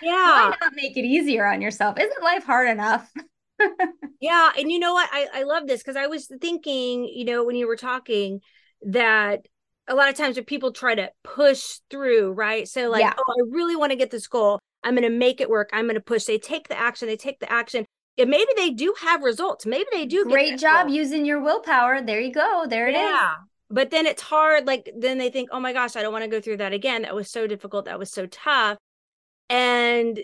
Yeah. 0.03 0.51
why 0.51 0.55
not 0.61 0.75
make 0.75 0.97
it 0.97 1.05
easier 1.05 1.47
on 1.47 1.63
yourself? 1.63 1.99
Isn't 1.99 2.23
life 2.23 2.45
hard 2.45 2.69
enough? 2.69 3.11
yeah. 4.21 4.51
And 4.59 4.71
you 4.71 4.79
know 4.79 4.93
what? 4.93 5.09
I, 5.11 5.29
I 5.33 5.43
love 5.45 5.67
this 5.67 5.83
because 5.83 5.97
I 5.97 6.07
was 6.07 6.31
thinking, 6.41 7.05
you 7.07 7.25
know, 7.25 7.43
when 7.43 7.57
you 7.57 7.67
were 7.67 7.77
talking 7.77 8.41
that 8.83 9.47
a 9.89 9.95
lot 9.95 10.09
of 10.09 10.17
times 10.17 10.37
when 10.37 10.45
people 10.45 10.73
try 10.73 10.95
to 10.95 11.11
push 11.23 11.79
through, 11.91 12.33
right? 12.33 12.67
So, 12.69 12.91
like, 12.91 13.03
yeah. 13.03 13.15
oh, 13.17 13.33
I 13.33 13.55
really 13.55 13.77
want 13.77 13.93
to 13.93 13.97
get 13.97 14.11
this 14.11 14.27
goal. 14.27 14.59
I'm 14.83 14.95
going 14.95 15.11
to 15.11 15.17
make 15.17 15.41
it 15.41 15.51
work. 15.51 15.71
I'm 15.73 15.87
going 15.87 15.95
to 15.95 16.01
push. 16.01 16.25
They 16.25 16.39
take 16.39 16.69
the 16.69 16.79
action. 16.79 17.09
They 17.09 17.17
take 17.17 17.41
the 17.41 17.51
action 17.51 17.87
And 18.19 18.31
maybe 18.31 18.51
they 18.57 18.71
do 18.71 18.95
have 19.01 19.23
results. 19.23 19.67
Maybe 19.67 19.87
they 19.93 20.07
do. 20.07 20.25
Great 20.25 20.59
job 20.59 20.89
using 20.89 21.25
your 21.25 21.41
willpower. 21.43 22.03
There 22.03 22.21
you 22.21 22.33
go. 22.33 22.67
There 22.69 22.89
it 22.89 22.95
yeah. 22.95 23.05
is. 23.05 23.11
yeah. 23.11 23.35
But 23.69 23.91
then 23.91 24.07
it's 24.07 24.23
hard. 24.23 24.67
Like 24.67 24.91
then 24.97 25.19
they 25.19 25.29
think, 25.29 25.49
oh 25.53 25.59
my 25.59 25.73
gosh, 25.73 25.97
I 25.97 26.03
don't 26.03 26.13
want 26.13 26.25
to 26.25 26.31
go 26.31 26.41
through 26.41 26.59
that 26.59 26.73
again. 26.73 27.03
That 27.03 27.17
was 27.17 27.31
so 27.31 27.49
difficult. 27.49 27.87
That 27.87 27.99
was 27.99 28.13
so 28.13 28.27
tough. 28.27 28.79
And 29.51 30.21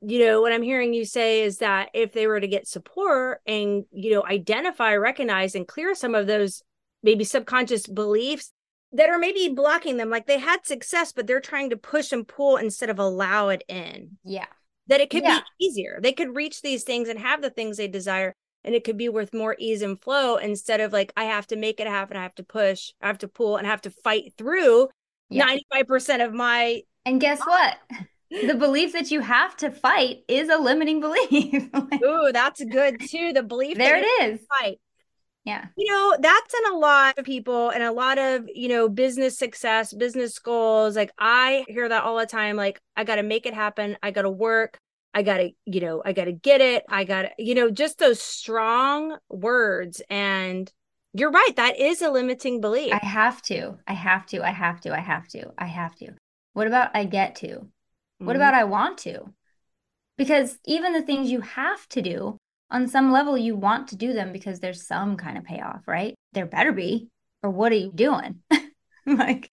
you 0.00 0.18
know 0.18 0.40
what 0.40 0.52
I'm 0.52 0.62
hearing 0.62 0.94
you 0.94 1.04
say 1.04 1.42
is 1.42 1.58
that 1.58 1.90
if 1.92 2.12
they 2.12 2.26
were 2.26 2.40
to 2.40 2.48
get 2.48 2.66
support 2.66 3.40
and 3.46 3.84
you 3.92 4.12
know 4.12 4.24
identify, 4.24 4.94
recognize, 4.94 5.54
and 5.54 5.68
clear 5.68 5.94
some 5.94 6.14
of 6.14 6.26
those 6.26 6.62
maybe 7.02 7.24
subconscious 7.24 7.86
beliefs 7.86 8.50
that 8.96 9.08
are 9.08 9.18
maybe 9.18 9.48
blocking 9.54 9.96
them, 9.96 10.10
like 10.10 10.26
they 10.26 10.38
had 10.38 10.66
success, 10.66 11.12
but 11.12 11.26
they're 11.26 11.40
trying 11.40 11.70
to 11.70 11.76
push 11.76 12.12
and 12.12 12.26
pull 12.26 12.56
instead 12.56 12.90
of 12.90 12.98
allow 12.98 13.48
it 13.48 13.62
in. 13.68 14.18
Yeah 14.24 14.46
that 14.88 15.00
it 15.00 15.10
could 15.10 15.22
yeah. 15.22 15.40
be 15.58 15.66
easier. 15.66 15.98
They 16.00 16.12
could 16.12 16.36
reach 16.36 16.62
these 16.62 16.84
things 16.84 17.08
and 17.08 17.18
have 17.18 17.42
the 17.42 17.50
things 17.50 17.76
they 17.76 17.88
desire 17.88 18.34
and 18.64 18.74
it 18.74 18.84
could 18.84 18.96
be 18.96 19.08
with 19.08 19.32
more 19.32 19.56
ease 19.58 19.82
and 19.82 20.00
flow 20.00 20.36
instead 20.36 20.80
of 20.80 20.92
like 20.92 21.12
I 21.16 21.24
have 21.24 21.46
to 21.48 21.56
make 21.56 21.80
it 21.80 21.86
happen, 21.86 22.16
I 22.16 22.22
have 22.22 22.34
to 22.36 22.42
push, 22.42 22.92
I 23.00 23.06
have 23.06 23.18
to 23.18 23.28
pull 23.28 23.56
and 23.56 23.66
I 23.66 23.70
have 23.70 23.82
to 23.82 23.90
fight 23.90 24.32
through 24.36 24.88
yeah. 25.28 25.56
95% 25.74 26.24
of 26.24 26.32
my 26.32 26.82
And 27.04 27.20
guess 27.20 27.40
what? 27.40 27.78
the 28.30 28.54
belief 28.54 28.92
that 28.92 29.10
you 29.10 29.20
have 29.20 29.56
to 29.58 29.70
fight 29.70 30.18
is 30.28 30.48
a 30.48 30.58
limiting 30.58 31.00
belief. 31.00 31.68
Ooh, 32.04 32.30
that's 32.32 32.62
good 32.64 33.00
too. 33.08 33.32
The 33.32 33.42
belief 33.42 33.76
there 33.76 33.98
it 33.98 34.06
is. 34.22 34.40
Fight. 34.48 34.78
Yeah. 35.46 35.66
You 35.76 35.88
know, 35.88 36.16
that's 36.20 36.54
in 36.54 36.72
a 36.72 36.76
lot 36.76 37.18
of 37.18 37.24
people 37.24 37.70
and 37.70 37.84
a 37.84 37.92
lot 37.92 38.18
of, 38.18 38.46
you 38.52 38.68
know, 38.68 38.88
business 38.88 39.38
success, 39.38 39.94
business 39.94 40.40
goals. 40.40 40.96
Like 40.96 41.12
I 41.20 41.64
hear 41.68 41.88
that 41.88 42.02
all 42.02 42.18
the 42.18 42.26
time. 42.26 42.56
Like, 42.56 42.80
I 42.96 43.04
got 43.04 43.14
to 43.14 43.22
make 43.22 43.46
it 43.46 43.54
happen. 43.54 43.96
I 44.02 44.10
got 44.10 44.22
to 44.22 44.30
work. 44.30 44.78
I 45.14 45.22
got 45.22 45.36
to, 45.36 45.50
you 45.64 45.80
know, 45.80 46.02
I 46.04 46.12
got 46.12 46.24
to 46.24 46.32
get 46.32 46.60
it. 46.60 46.84
I 46.88 47.04
got 47.04 47.22
to, 47.22 47.30
you 47.38 47.54
know, 47.54 47.70
just 47.70 47.98
those 47.98 48.20
strong 48.20 49.18
words. 49.30 50.02
And 50.10 50.70
you're 51.14 51.30
right. 51.30 51.52
That 51.54 51.78
is 51.78 52.02
a 52.02 52.10
limiting 52.10 52.60
belief. 52.60 52.92
I 52.92 53.06
have 53.06 53.40
to. 53.42 53.78
I 53.86 53.92
have 53.92 54.26
to. 54.26 54.44
I 54.44 54.50
have 54.50 54.80
to. 54.80 54.92
I 54.92 55.00
have 55.00 55.28
to. 55.28 55.52
I 55.56 55.66
have 55.66 55.94
to. 55.96 56.08
What 56.54 56.66
about 56.66 56.90
I 56.92 57.04
get 57.04 57.36
to? 57.36 57.48
What 57.48 57.68
mm-hmm. 58.18 58.30
about 58.30 58.54
I 58.54 58.64
want 58.64 58.98
to? 58.98 59.32
Because 60.18 60.58
even 60.64 60.92
the 60.92 61.02
things 61.02 61.30
you 61.30 61.40
have 61.42 61.86
to 61.90 62.02
do 62.02 62.36
on 62.70 62.88
some 62.88 63.12
level 63.12 63.36
you 63.38 63.56
want 63.56 63.88
to 63.88 63.96
do 63.96 64.12
them 64.12 64.32
because 64.32 64.60
there's 64.60 64.86
some 64.86 65.16
kind 65.16 65.38
of 65.38 65.44
payoff, 65.44 65.86
right? 65.86 66.14
There 66.32 66.46
better 66.46 66.72
be. 66.72 67.08
Or 67.42 67.50
what 67.50 67.72
are 67.72 67.76
you 67.76 67.92
doing? 67.94 68.42
like 69.06 69.50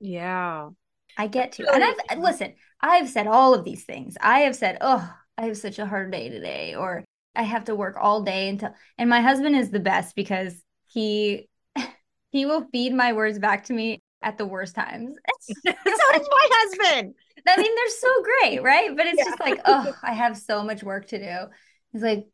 Yeah. 0.00 0.70
I 1.16 1.28
get 1.28 1.52
to. 1.52 1.72
And 1.72 1.84
I've 1.84 2.18
listen, 2.18 2.54
I've 2.80 3.08
said 3.08 3.26
all 3.26 3.54
of 3.54 3.64
these 3.64 3.84
things. 3.84 4.16
I 4.20 4.40
have 4.40 4.56
said, 4.56 4.78
"Oh, 4.80 5.08
I 5.38 5.46
have 5.46 5.56
such 5.56 5.78
a 5.78 5.86
hard 5.86 6.10
day 6.10 6.28
today," 6.28 6.74
or 6.74 7.04
"I 7.36 7.42
have 7.42 7.64
to 7.66 7.74
work 7.74 7.96
all 8.00 8.22
day 8.22 8.48
until." 8.48 8.74
And 8.98 9.08
my 9.08 9.20
husband 9.20 9.56
is 9.56 9.70
the 9.70 9.80
best 9.80 10.16
because 10.16 10.54
he 10.88 11.48
he 12.32 12.46
will 12.46 12.66
feed 12.72 12.92
my 12.94 13.12
words 13.12 13.38
back 13.38 13.64
to 13.64 13.72
me 13.72 14.02
at 14.22 14.38
the 14.38 14.46
worst 14.46 14.74
times. 14.74 15.16
so 15.40 15.72
does 15.72 15.78
my 15.84 16.48
husband. 16.50 17.14
I 17.46 17.56
mean, 17.56 17.74
they're 17.76 17.88
so 17.90 18.22
great, 18.22 18.62
right? 18.62 18.96
But 18.96 19.06
it's 19.06 19.18
yeah. 19.18 19.24
just 19.24 19.40
like, 19.40 19.60
oh, 19.66 19.94
I 20.02 20.14
have 20.14 20.36
so 20.36 20.62
much 20.62 20.82
work 20.82 21.06
to 21.08 21.18
do. 21.18 21.52
He's 21.92 22.02
like, 22.02 22.26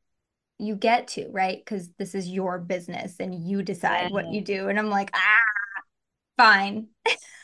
you 0.61 0.77
get 0.77 1.09
to, 1.09 1.29
right? 1.31 1.59
Because 1.59 1.91
this 1.99 2.15
is 2.15 2.29
your 2.29 2.59
business 2.59 3.17
and 3.19 3.35
you 3.35 3.63
decide 3.63 4.05
yeah. 4.05 4.11
what 4.11 4.33
you 4.33 4.41
do. 4.41 4.69
And 4.69 4.79
I'm 4.79 4.91
like, 4.91 5.11
ah, 5.15 5.83
fine. 6.37 6.89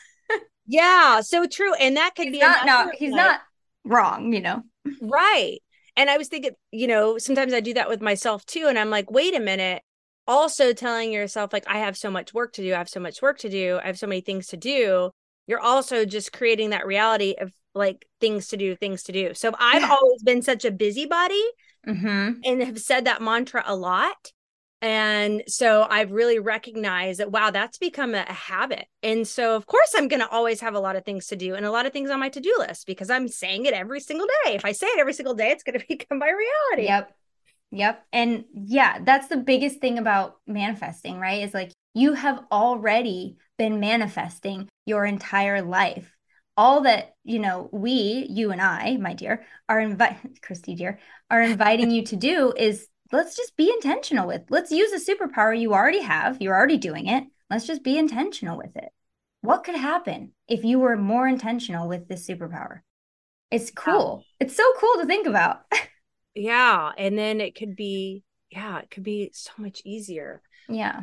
yeah, 0.67 1.21
so 1.21 1.45
true. 1.47 1.73
And 1.75 1.97
that 1.97 2.15
could 2.15 2.27
he's 2.27 2.33
be 2.33 2.39
not 2.39 2.65
no, 2.65 2.91
he's 2.93 3.13
not 3.13 3.41
wrong, 3.83 4.33
you 4.33 4.41
know. 4.41 4.63
Right. 5.01 5.59
And 5.95 6.09
I 6.09 6.17
was 6.17 6.27
thinking, 6.27 6.51
you 6.71 6.87
know, 6.87 7.17
sometimes 7.17 7.53
I 7.53 7.59
do 7.59 7.73
that 7.73 7.89
with 7.89 8.01
myself 8.01 8.45
too. 8.45 8.67
And 8.67 8.77
I'm 8.77 8.89
like, 8.89 9.09
wait 9.09 9.35
a 9.35 9.39
minute. 9.39 9.81
Also 10.27 10.73
telling 10.73 11.11
yourself, 11.11 11.53
like, 11.53 11.63
I 11.67 11.79
have 11.79 11.97
so 11.97 12.11
much 12.11 12.33
work 12.33 12.53
to 12.53 12.61
do. 12.61 12.73
I 12.73 12.77
have 12.77 12.89
so 12.89 12.99
much 12.99 13.21
work 13.21 13.39
to 13.39 13.49
do. 13.49 13.79
I 13.81 13.87
have 13.87 13.97
so 13.97 14.07
many 14.07 14.21
things 14.21 14.47
to 14.47 14.57
do. 14.57 15.09
You're 15.47 15.61
also 15.61 16.05
just 16.05 16.33
creating 16.33 16.71
that 16.71 16.85
reality 16.85 17.35
of 17.39 17.51
like 17.73 18.05
things 18.19 18.49
to 18.49 18.57
do, 18.57 18.75
things 18.75 19.03
to 19.03 19.11
do. 19.11 19.33
So 19.33 19.53
I've 19.57 19.89
always 19.89 20.21
been 20.23 20.41
such 20.41 20.65
a 20.65 20.71
busybody 20.71 21.43
mm-hmm. 21.87 22.39
and 22.43 22.63
have 22.63 22.79
said 22.79 23.05
that 23.05 23.21
mantra 23.21 23.63
a 23.65 23.75
lot. 23.75 24.31
And 24.79 25.41
so 25.47 25.87
I've 25.89 26.11
really 26.11 26.37
recognized 26.37 27.19
that, 27.19 27.31
wow, 27.31 27.49
that's 27.49 27.79
become 27.79 28.13
a, 28.13 28.25
a 28.27 28.33
habit. 28.33 28.85
And 29.01 29.27
so, 29.27 29.55
of 29.55 29.65
course, 29.65 29.93
I'm 29.95 30.07
going 30.07 30.19
to 30.19 30.29
always 30.29 30.61
have 30.61 30.75
a 30.75 30.79
lot 30.79 30.95
of 30.95 31.03
things 31.03 31.27
to 31.27 31.35
do 31.35 31.55
and 31.55 31.65
a 31.65 31.71
lot 31.71 31.87
of 31.87 31.93
things 31.93 32.11
on 32.11 32.19
my 32.19 32.29
to 32.29 32.39
do 32.39 32.53
list 32.59 32.85
because 32.85 33.09
I'm 33.09 33.27
saying 33.27 33.65
it 33.65 33.73
every 33.73 33.99
single 33.99 34.27
day. 34.45 34.53
If 34.53 34.65
I 34.65 34.73
say 34.73 34.85
it 34.87 34.99
every 34.99 35.13
single 35.13 35.33
day, 35.33 35.49
it's 35.49 35.63
going 35.63 35.79
to 35.79 35.85
become 35.87 36.19
my 36.19 36.29
reality. 36.29 36.87
Yep. 36.87 37.15
Yep. 37.71 38.05
And 38.13 38.45
yeah, 38.53 38.99
that's 39.03 39.27
the 39.27 39.37
biggest 39.37 39.79
thing 39.79 39.97
about 39.97 40.37
manifesting, 40.45 41.19
right? 41.19 41.43
Is 41.43 41.53
like 41.53 41.71
you 41.93 42.13
have 42.13 42.45
already 42.51 43.37
been 43.57 43.79
manifesting 43.79 44.69
your 44.85 45.05
entire 45.05 45.61
life. 45.61 46.16
All 46.57 46.81
that, 46.81 47.13
you 47.23 47.39
know, 47.39 47.69
we, 47.71 48.25
you 48.29 48.51
and 48.51 48.59
I, 48.59 48.97
my 48.97 49.13
dear, 49.13 49.45
are 49.69 49.79
invite 49.79 50.17
Christy 50.41 50.75
dear, 50.75 50.99
are 51.29 51.41
inviting 51.41 51.91
you 51.91 52.03
to 52.05 52.15
do 52.15 52.53
is 52.57 52.87
let's 53.11 53.37
just 53.37 53.55
be 53.55 53.69
intentional 53.69 54.27
with. 54.27 54.41
Let's 54.49 54.71
use 54.71 54.91
a 54.91 55.11
superpower 55.11 55.57
you 55.57 55.73
already 55.73 56.01
have. 56.01 56.41
You're 56.41 56.55
already 56.55 56.77
doing 56.77 57.07
it. 57.07 57.23
Let's 57.49 57.67
just 57.67 57.83
be 57.83 57.97
intentional 57.97 58.57
with 58.57 58.75
it. 58.75 58.89
What 59.41 59.63
could 59.63 59.75
happen 59.75 60.33
if 60.47 60.63
you 60.63 60.79
were 60.79 60.97
more 60.97 61.27
intentional 61.27 61.87
with 61.87 62.07
this 62.07 62.27
superpower? 62.27 62.79
It's 63.51 63.71
cool. 63.71 64.17
Wow. 64.17 64.23
It's 64.39 64.55
so 64.55 64.63
cool 64.79 64.95
to 64.99 65.05
think 65.05 65.27
about. 65.27 65.61
yeah. 66.35 66.91
And 66.97 67.17
then 67.17 67.39
it 67.39 67.55
could 67.55 67.75
be, 67.75 68.23
yeah, 68.49 68.79
it 68.79 68.89
could 68.89 69.03
be 69.03 69.31
so 69.33 69.51
much 69.57 69.81
easier. 69.85 70.41
Yeah. 70.67 71.01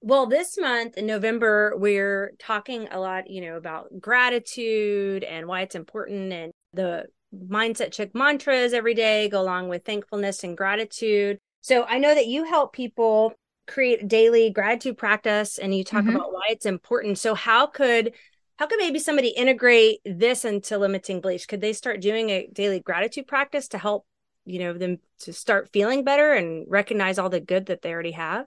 Well, 0.00 0.26
this 0.26 0.56
month 0.56 0.96
in 0.96 1.06
November, 1.06 1.74
we're 1.76 2.32
talking 2.38 2.88
a 2.90 3.00
lot, 3.00 3.28
you 3.28 3.40
know, 3.40 3.56
about 3.56 3.88
gratitude 4.00 5.24
and 5.24 5.46
why 5.46 5.62
it's 5.62 5.74
important 5.74 6.32
and 6.32 6.52
the 6.72 7.06
Mindset 7.34 7.92
Chick 7.92 8.14
mantras 8.14 8.72
every 8.72 8.94
day 8.94 9.28
go 9.28 9.40
along 9.40 9.68
with 9.68 9.84
thankfulness 9.84 10.44
and 10.44 10.56
gratitude. 10.56 11.38
So 11.60 11.84
I 11.84 11.98
know 11.98 12.14
that 12.14 12.26
you 12.26 12.44
help 12.44 12.72
people 12.72 13.34
create 13.66 14.08
daily 14.08 14.50
gratitude 14.50 14.96
practice 14.96 15.58
and 15.58 15.76
you 15.76 15.84
talk 15.84 16.04
mm-hmm. 16.04 16.16
about 16.16 16.32
why 16.32 16.46
it's 16.48 16.66
important. 16.66 17.18
So 17.18 17.34
how 17.34 17.66
could 17.66 18.14
how 18.56 18.66
could 18.66 18.78
maybe 18.78 18.98
somebody 18.98 19.28
integrate 19.28 20.00
this 20.04 20.44
into 20.44 20.78
limiting 20.78 21.20
beliefs? 21.20 21.46
Could 21.46 21.60
they 21.60 21.72
start 21.72 22.00
doing 22.00 22.30
a 22.30 22.48
daily 22.52 22.80
gratitude 22.80 23.26
practice 23.26 23.68
to 23.68 23.78
help, 23.78 24.04
you 24.46 24.58
know, 24.58 24.72
them 24.72 24.98
to 25.20 25.32
start 25.32 25.70
feeling 25.72 26.02
better 26.02 26.32
and 26.32 26.64
recognize 26.68 27.18
all 27.18 27.28
the 27.28 27.40
good 27.40 27.66
that 27.66 27.82
they 27.82 27.92
already 27.92 28.12
have? 28.12 28.46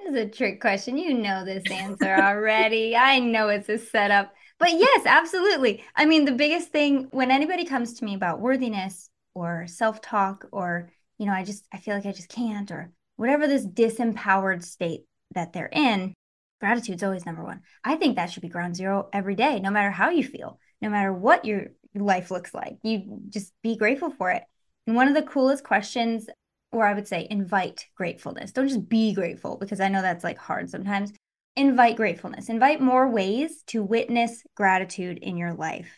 This 0.00 0.14
is 0.14 0.16
a 0.16 0.28
trick 0.28 0.60
question. 0.60 0.96
You 0.96 1.14
know 1.14 1.44
this 1.44 1.70
answer 1.70 2.14
already. 2.14 2.96
I 2.96 3.18
know 3.18 3.48
it's 3.48 3.68
a 3.68 3.78
setup. 3.78 4.32
But 4.58 4.72
yes, 4.72 5.06
absolutely. 5.06 5.84
I 5.94 6.04
mean, 6.06 6.24
the 6.24 6.32
biggest 6.32 6.68
thing 6.68 7.08
when 7.10 7.30
anybody 7.30 7.64
comes 7.64 7.94
to 7.94 8.04
me 8.04 8.14
about 8.14 8.40
worthiness 8.40 9.10
or 9.34 9.66
self 9.66 10.00
talk, 10.00 10.46
or, 10.52 10.90
you 11.18 11.26
know, 11.26 11.32
I 11.32 11.44
just, 11.44 11.66
I 11.72 11.78
feel 11.78 11.94
like 11.94 12.06
I 12.06 12.12
just 12.12 12.28
can't, 12.28 12.70
or 12.70 12.92
whatever 13.16 13.46
this 13.46 13.66
disempowered 13.66 14.62
state 14.62 15.04
that 15.34 15.52
they're 15.52 15.70
in, 15.72 16.14
gratitude's 16.60 17.02
always 17.02 17.26
number 17.26 17.44
one. 17.44 17.60
I 17.84 17.96
think 17.96 18.16
that 18.16 18.30
should 18.30 18.42
be 18.42 18.48
ground 18.48 18.76
zero 18.76 19.08
every 19.12 19.34
day, 19.34 19.60
no 19.60 19.70
matter 19.70 19.90
how 19.90 20.10
you 20.10 20.24
feel, 20.24 20.58
no 20.80 20.88
matter 20.88 21.12
what 21.12 21.44
your 21.44 21.68
life 21.94 22.30
looks 22.30 22.54
like. 22.54 22.78
You 22.82 23.20
just 23.28 23.52
be 23.62 23.76
grateful 23.76 24.10
for 24.10 24.30
it. 24.30 24.44
And 24.86 24.96
one 24.96 25.08
of 25.08 25.14
the 25.14 25.22
coolest 25.22 25.64
questions, 25.64 26.28
or 26.72 26.86
I 26.86 26.94
would 26.94 27.08
say 27.08 27.26
invite 27.30 27.86
gratefulness. 27.96 28.52
Don't 28.52 28.68
just 28.68 28.88
be 28.88 29.12
grateful 29.12 29.56
because 29.56 29.80
I 29.80 29.88
know 29.88 30.02
that's 30.02 30.24
like 30.24 30.38
hard 30.38 30.70
sometimes 30.70 31.12
invite 31.56 31.96
gratefulness, 31.96 32.48
invite 32.48 32.80
more 32.80 33.08
ways 33.08 33.62
to 33.66 33.82
witness 33.82 34.42
gratitude 34.54 35.18
in 35.18 35.36
your 35.36 35.52
life. 35.52 35.90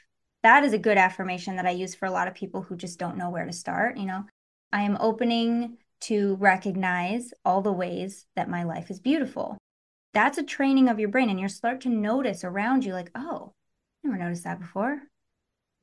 That 0.43 0.65
is 0.65 0.73
a 0.73 0.79
good 0.79 0.99
affirmation 0.99 1.57
that 1.57 1.67
I 1.67 1.71
use 1.71 1.95
for 1.95 2.07
a 2.07 2.11
lot 2.11 2.27
of 2.27 2.35
people 2.35 2.63
who 2.63 2.77
just 2.77 2.99
don't 2.99 3.17
know 3.17 3.31
where 3.31 3.47
to 3.47 3.53
start. 3.53 3.97
You 3.97 4.07
know, 4.07 4.25
I 4.73 4.83
am 4.83 4.97
opening 4.99 5.77
to 6.03 6.37
recognize 6.37 7.33
all 7.45 7.63
the 7.63 7.73
ways 7.73 8.27
that 8.35 8.49
my 8.49 8.65
life 8.65 8.91
is 8.91 8.99
beautiful. 8.99 9.59
That's 10.15 10.39
a 10.39 10.43
training 10.43 10.89
of 10.89 10.99
your 10.99 11.09
brain, 11.09 11.31
and 11.31 11.39
you 11.39 11.49
start 11.49 11.81
to 11.83 11.89
notice 11.89 12.45
around 12.45 12.85
you, 12.85 12.93
like, 12.93 13.11
oh, 13.15 13.53
never 14.03 14.19
noticed 14.19 14.45
that 14.45 14.61
before. 14.61 15.01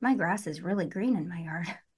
My 0.00 0.14
grass 0.14 0.46
is 0.46 0.62
really 0.62 0.86
green 0.86 1.16
in 1.16 1.28
my 1.28 1.40
yard. 1.40 1.66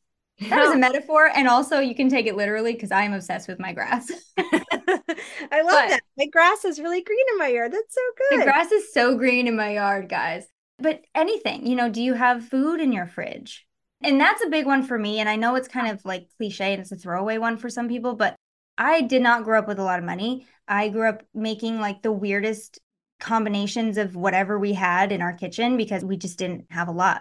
That 0.48 0.60
was 0.60 0.74
a 0.74 0.78
metaphor. 0.78 1.30
And 1.34 1.48
also, 1.48 1.80
you 1.80 1.94
can 1.94 2.08
take 2.08 2.26
it 2.26 2.36
literally 2.36 2.72
because 2.72 2.90
I 2.90 3.02
am 3.02 3.12
obsessed 3.12 3.48
with 3.48 3.58
my 3.58 3.72
grass. 3.72 4.10
I 4.38 5.62
love 5.62 5.70
but 5.70 5.88
that. 5.88 6.00
My 6.16 6.26
grass 6.26 6.64
is 6.64 6.78
really 6.78 7.02
green 7.02 7.24
in 7.32 7.38
my 7.38 7.48
yard. 7.48 7.72
That's 7.72 7.94
so 7.94 8.00
good. 8.30 8.40
The 8.40 8.44
grass 8.44 8.72
is 8.72 8.92
so 8.92 9.16
green 9.16 9.46
in 9.46 9.56
my 9.56 9.74
yard, 9.74 10.08
guys. 10.08 10.46
But 10.78 11.02
anything, 11.14 11.66
you 11.66 11.76
know, 11.76 11.88
do 11.88 12.02
you 12.02 12.14
have 12.14 12.48
food 12.48 12.80
in 12.80 12.92
your 12.92 13.06
fridge? 13.06 13.66
And 14.02 14.20
that's 14.20 14.44
a 14.44 14.48
big 14.48 14.66
one 14.66 14.82
for 14.82 14.98
me. 14.98 15.20
And 15.20 15.28
I 15.28 15.36
know 15.36 15.54
it's 15.54 15.68
kind 15.68 15.88
of 15.88 16.04
like 16.04 16.26
cliche 16.36 16.72
and 16.72 16.80
it's 16.82 16.92
a 16.92 16.96
throwaway 16.96 17.38
one 17.38 17.56
for 17.56 17.70
some 17.70 17.88
people, 17.88 18.14
but 18.14 18.34
I 18.76 19.02
did 19.02 19.22
not 19.22 19.44
grow 19.44 19.60
up 19.60 19.68
with 19.68 19.78
a 19.78 19.84
lot 19.84 20.00
of 20.00 20.04
money. 20.04 20.46
I 20.66 20.88
grew 20.88 21.08
up 21.08 21.22
making 21.34 21.80
like 21.80 22.02
the 22.02 22.10
weirdest 22.10 22.80
combinations 23.20 23.98
of 23.98 24.16
whatever 24.16 24.58
we 24.58 24.72
had 24.72 25.12
in 25.12 25.22
our 25.22 25.32
kitchen 25.32 25.76
because 25.76 26.04
we 26.04 26.16
just 26.16 26.38
didn't 26.38 26.66
have 26.70 26.88
a 26.88 26.92
lot. 26.92 27.20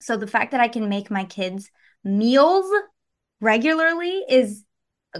So 0.00 0.16
the 0.16 0.26
fact 0.26 0.52
that 0.52 0.60
I 0.60 0.68
can 0.68 0.88
make 0.88 1.10
my 1.10 1.24
kids 1.24 1.70
meals 2.04 2.66
regularly 3.40 4.24
is 4.28 4.64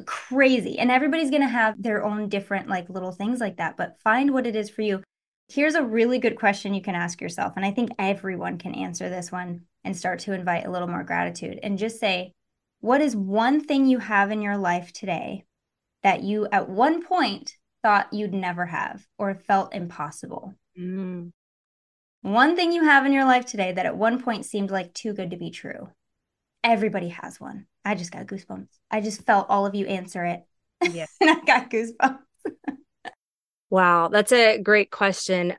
crazy. 0.04 0.78
And 0.78 0.90
everybody's 0.90 1.30
going 1.30 1.42
to 1.42 1.48
have 1.48 1.80
their 1.82 2.04
own 2.04 2.28
different, 2.28 2.68
like 2.68 2.88
little 2.88 3.12
things 3.12 3.40
like 3.40 3.56
that, 3.56 3.76
but 3.76 4.00
find 4.00 4.32
what 4.32 4.46
it 4.46 4.56
is 4.56 4.70
for 4.70 4.82
you. 4.82 5.02
Here's 5.48 5.74
a 5.74 5.82
really 5.82 6.18
good 6.18 6.38
question 6.38 6.74
you 6.74 6.82
can 6.82 6.94
ask 6.94 7.20
yourself. 7.20 7.54
And 7.56 7.64
I 7.64 7.70
think 7.70 7.90
everyone 7.98 8.58
can 8.58 8.74
answer 8.74 9.08
this 9.08 9.32
one 9.32 9.62
and 9.82 9.96
start 9.96 10.20
to 10.20 10.32
invite 10.32 10.66
a 10.66 10.70
little 10.70 10.88
more 10.88 11.04
gratitude 11.04 11.58
and 11.62 11.78
just 11.78 11.98
say, 11.98 12.32
what 12.80 13.00
is 13.00 13.16
one 13.16 13.64
thing 13.64 13.86
you 13.86 13.98
have 13.98 14.30
in 14.30 14.42
your 14.42 14.58
life 14.58 14.92
today 14.92 15.44
that 16.02 16.22
you 16.22 16.46
at 16.52 16.68
one 16.68 17.04
point 17.04 17.56
thought 17.82 18.12
you'd 18.12 18.34
never 18.34 18.66
have 18.66 19.06
or 19.16 19.34
felt 19.34 19.74
impossible? 19.74 20.54
Mm. 20.78 21.30
One 22.22 22.56
thing 22.56 22.72
you 22.72 22.84
have 22.84 23.06
in 23.06 23.12
your 23.12 23.24
life 23.24 23.46
today 23.46 23.72
that 23.72 23.86
at 23.86 23.96
one 23.96 24.22
point 24.22 24.44
seemed 24.44 24.70
like 24.70 24.92
too 24.92 25.14
good 25.14 25.30
to 25.30 25.36
be 25.36 25.50
true. 25.50 25.88
Everybody 26.64 27.08
has 27.08 27.40
one. 27.40 27.66
I 27.84 27.94
just 27.94 28.10
got 28.10 28.26
goosebumps. 28.26 28.68
I 28.90 29.00
just 29.00 29.24
felt 29.24 29.46
all 29.48 29.66
of 29.66 29.74
you 29.74 29.86
answer 29.86 30.24
it. 30.24 30.42
Yeah. 30.82 31.06
and 31.20 31.30
I 31.42 31.44
got 31.44 31.70
goosebumps. 31.70 32.18
wow, 33.70 34.08
that's 34.08 34.32
a 34.32 34.58
great 34.58 34.90
question. 34.90 35.54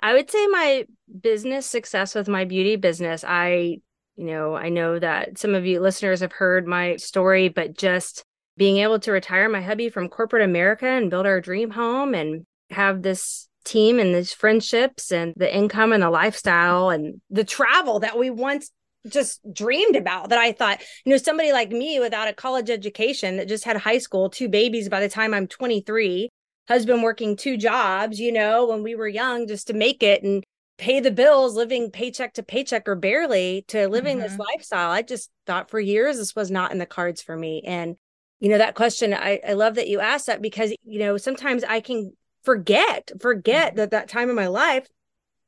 I 0.00 0.14
would 0.14 0.30
say 0.30 0.46
my 0.48 0.84
business 1.20 1.66
success 1.66 2.14
with 2.14 2.28
my 2.28 2.44
beauty 2.44 2.76
business, 2.76 3.24
I, 3.26 3.78
you 4.16 4.24
know, 4.26 4.56
I 4.56 4.68
know 4.68 4.98
that 4.98 5.38
some 5.38 5.54
of 5.54 5.64
you 5.64 5.80
listeners 5.80 6.20
have 6.20 6.32
heard 6.32 6.66
my 6.66 6.96
story, 6.96 7.48
but 7.48 7.76
just 7.76 8.24
being 8.56 8.78
able 8.78 8.98
to 9.00 9.12
retire 9.12 9.48
my 9.48 9.62
hubby 9.62 9.88
from 9.88 10.08
corporate 10.08 10.42
America 10.42 10.86
and 10.86 11.10
build 11.10 11.24
our 11.24 11.40
dream 11.40 11.70
home 11.70 12.14
and 12.14 12.44
have 12.70 13.02
this 13.02 13.48
team 13.64 13.98
and 13.98 14.14
these 14.14 14.32
friendships 14.32 15.12
and 15.12 15.32
the 15.36 15.54
income 15.54 15.92
and 15.92 16.02
the 16.02 16.10
lifestyle 16.10 16.90
and 16.90 17.20
the 17.30 17.44
travel 17.44 18.00
that 18.00 18.18
we 18.18 18.28
once 18.28 18.70
just 19.08 19.40
dreamed 19.52 19.96
about 19.96 20.28
that 20.28 20.38
I 20.38 20.52
thought, 20.52 20.80
you 21.04 21.10
know, 21.10 21.16
somebody 21.16 21.52
like 21.52 21.70
me 21.70 21.98
without 21.98 22.28
a 22.28 22.32
college 22.32 22.70
education 22.70 23.36
that 23.36 23.48
just 23.48 23.64
had 23.64 23.76
high 23.76 23.98
school, 23.98 24.30
two 24.30 24.48
babies 24.48 24.88
by 24.88 25.00
the 25.00 25.08
time 25.08 25.34
I'm 25.34 25.46
23, 25.46 26.28
husband 26.68 27.02
working 27.02 27.36
two 27.36 27.56
jobs, 27.56 28.20
you 28.20 28.32
know, 28.32 28.66
when 28.66 28.82
we 28.82 28.94
were 28.94 29.08
young 29.08 29.46
just 29.46 29.66
to 29.66 29.72
make 29.72 30.02
it 30.02 30.22
and 30.22 30.44
pay 30.78 31.00
the 31.00 31.10
bills, 31.10 31.54
living 31.54 31.90
paycheck 31.90 32.34
to 32.34 32.42
paycheck 32.42 32.88
or 32.88 32.94
barely 32.94 33.64
to 33.68 33.88
living 33.88 34.18
mm-hmm. 34.18 34.28
this 34.28 34.38
lifestyle. 34.38 34.90
I 34.90 35.02
just 35.02 35.30
thought 35.46 35.70
for 35.70 35.80
years 35.80 36.16
this 36.16 36.34
was 36.34 36.50
not 36.50 36.72
in 36.72 36.78
the 36.78 36.86
cards 36.86 37.22
for 37.22 37.36
me. 37.36 37.62
And, 37.66 37.96
you 38.40 38.48
know, 38.48 38.58
that 38.58 38.74
question, 38.74 39.14
I, 39.14 39.40
I 39.46 39.52
love 39.52 39.74
that 39.76 39.88
you 39.88 40.00
asked 40.00 40.26
that 40.26 40.42
because, 40.42 40.72
you 40.84 40.98
know, 40.98 41.16
sometimes 41.16 41.64
I 41.64 41.80
can 41.80 42.12
forget, 42.42 43.10
forget 43.20 43.70
mm-hmm. 43.70 43.76
that 43.78 43.90
that 43.90 44.08
time 44.08 44.28
in 44.30 44.36
my 44.36 44.48
life 44.48 44.88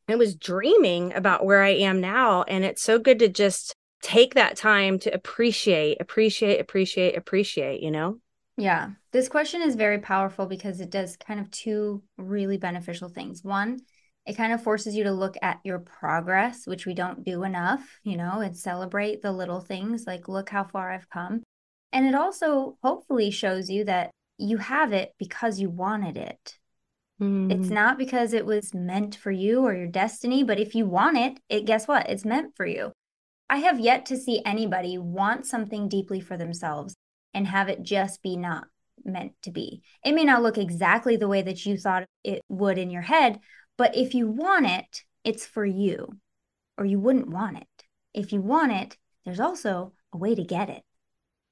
I 0.08 0.16
was 0.16 0.36
dreaming 0.36 1.14
about 1.14 1.44
where 1.44 1.62
I 1.62 1.70
am 1.70 2.00
now. 2.00 2.42
And 2.42 2.64
it's 2.64 2.82
so 2.82 2.98
good 2.98 3.18
to 3.20 3.28
just 3.28 3.74
take 4.02 4.34
that 4.34 4.56
time 4.56 4.98
to 5.00 5.14
appreciate, 5.14 6.00
appreciate, 6.00 6.60
appreciate, 6.60 7.16
appreciate, 7.16 7.82
you 7.82 7.90
know? 7.90 8.18
Yeah. 8.56 8.90
This 9.12 9.28
question 9.28 9.62
is 9.62 9.74
very 9.74 9.98
powerful 9.98 10.46
because 10.46 10.80
it 10.80 10.90
does 10.90 11.16
kind 11.16 11.40
of 11.40 11.50
two 11.50 12.02
really 12.16 12.58
beneficial 12.58 13.08
things. 13.08 13.42
One, 13.42 13.80
it 14.26 14.36
kind 14.36 14.52
of 14.52 14.62
forces 14.62 14.94
you 14.94 15.04
to 15.04 15.12
look 15.12 15.36
at 15.42 15.60
your 15.64 15.80
progress, 15.80 16.66
which 16.66 16.86
we 16.86 16.94
don't 16.94 17.24
do 17.24 17.44
enough, 17.44 18.00
you 18.04 18.16
know, 18.16 18.40
and 18.40 18.56
celebrate 18.56 19.22
the 19.22 19.32
little 19.32 19.60
things 19.60 20.04
like, 20.06 20.28
look 20.28 20.50
how 20.50 20.64
far 20.64 20.92
I've 20.92 21.10
come. 21.10 21.42
And 21.92 22.06
it 22.06 22.14
also 22.14 22.76
hopefully 22.82 23.30
shows 23.30 23.70
you 23.70 23.84
that 23.84 24.10
you 24.38 24.58
have 24.58 24.92
it 24.92 25.14
because 25.18 25.60
you 25.60 25.70
wanted 25.70 26.16
it. 26.16 26.58
Mm. 27.20 27.52
It's 27.52 27.70
not 27.70 27.98
because 27.98 28.32
it 28.32 28.46
was 28.46 28.74
meant 28.74 29.14
for 29.14 29.30
you 29.30 29.62
or 29.62 29.74
your 29.74 29.86
destiny, 29.86 30.42
but 30.42 30.58
if 30.58 30.74
you 30.74 30.86
want 30.86 31.16
it, 31.16 31.38
it 31.48 31.64
guess 31.64 31.86
what? 31.86 32.08
It's 32.08 32.24
meant 32.24 32.56
for 32.56 32.66
you. 32.66 32.92
I 33.48 33.58
have 33.58 33.78
yet 33.78 34.06
to 34.06 34.16
see 34.16 34.42
anybody 34.44 34.98
want 34.98 35.46
something 35.46 35.88
deeply 35.88 36.20
for 36.20 36.36
themselves 36.36 36.96
and 37.32 37.46
have 37.46 37.68
it 37.68 37.82
just 37.82 38.22
be 38.22 38.36
not 38.36 38.66
meant 39.04 39.32
to 39.42 39.50
be. 39.50 39.82
It 40.04 40.12
may 40.12 40.24
not 40.24 40.42
look 40.42 40.58
exactly 40.58 41.16
the 41.16 41.28
way 41.28 41.42
that 41.42 41.64
you 41.66 41.76
thought 41.76 42.06
it 42.22 42.42
would 42.48 42.78
in 42.78 42.90
your 42.90 43.02
head, 43.02 43.38
but 43.76 43.96
if 43.96 44.14
you 44.14 44.28
want 44.28 44.66
it, 44.66 45.02
it's 45.24 45.46
for 45.46 45.64
you, 45.64 46.08
or 46.78 46.84
you 46.84 46.98
wouldn't 46.98 47.28
want 47.28 47.58
it. 47.58 47.84
If 48.12 48.32
you 48.32 48.40
want 48.40 48.72
it, 48.72 48.96
there's 49.24 49.40
also 49.40 49.92
a 50.12 50.16
way 50.16 50.34
to 50.34 50.44
get 50.44 50.68
it. 50.68 50.82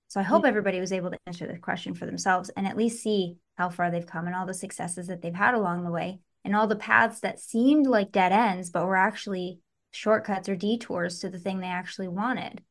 So 0.09 0.21
I 0.21 0.25
hope 0.25 0.45
everybody 0.45 0.79
was 0.79 0.93
able 0.93 1.11
to 1.11 1.19
answer 1.27 1.47
the 1.47 1.59
question 1.59 1.95
for 1.95 2.05
themselves 2.05 2.51
and 2.57 2.67
at 2.67 2.77
least 2.77 3.03
see 3.03 3.37
how 3.57 3.69
far 3.69 3.91
they've 3.91 4.07
come 4.07 4.27
and 4.27 4.35
all 4.35 4.47
the 4.47 4.55
successes 4.55 5.07
that 5.09 5.23
they've 5.23 5.35
had 5.35 5.55
along 5.55 5.85
the 5.85 5.91
way 5.91 6.21
and 6.45 6.57
all 6.57 6.67
the 6.67 6.77
paths 6.77 7.21
that 7.21 7.41
seemed 7.41 7.87
like 7.87 8.13
dead 8.13 8.33
ends, 8.33 8.71
but 8.71 8.87
were 8.87 8.97
actually 8.97 9.61
shortcuts 9.91 10.49
or 10.49 10.57
detours 10.57 11.21
to 11.21 11.31
the 11.31 11.39
thing 11.39 11.61
they 11.61 11.67
actually 11.67 12.09
wanted. 12.09 12.63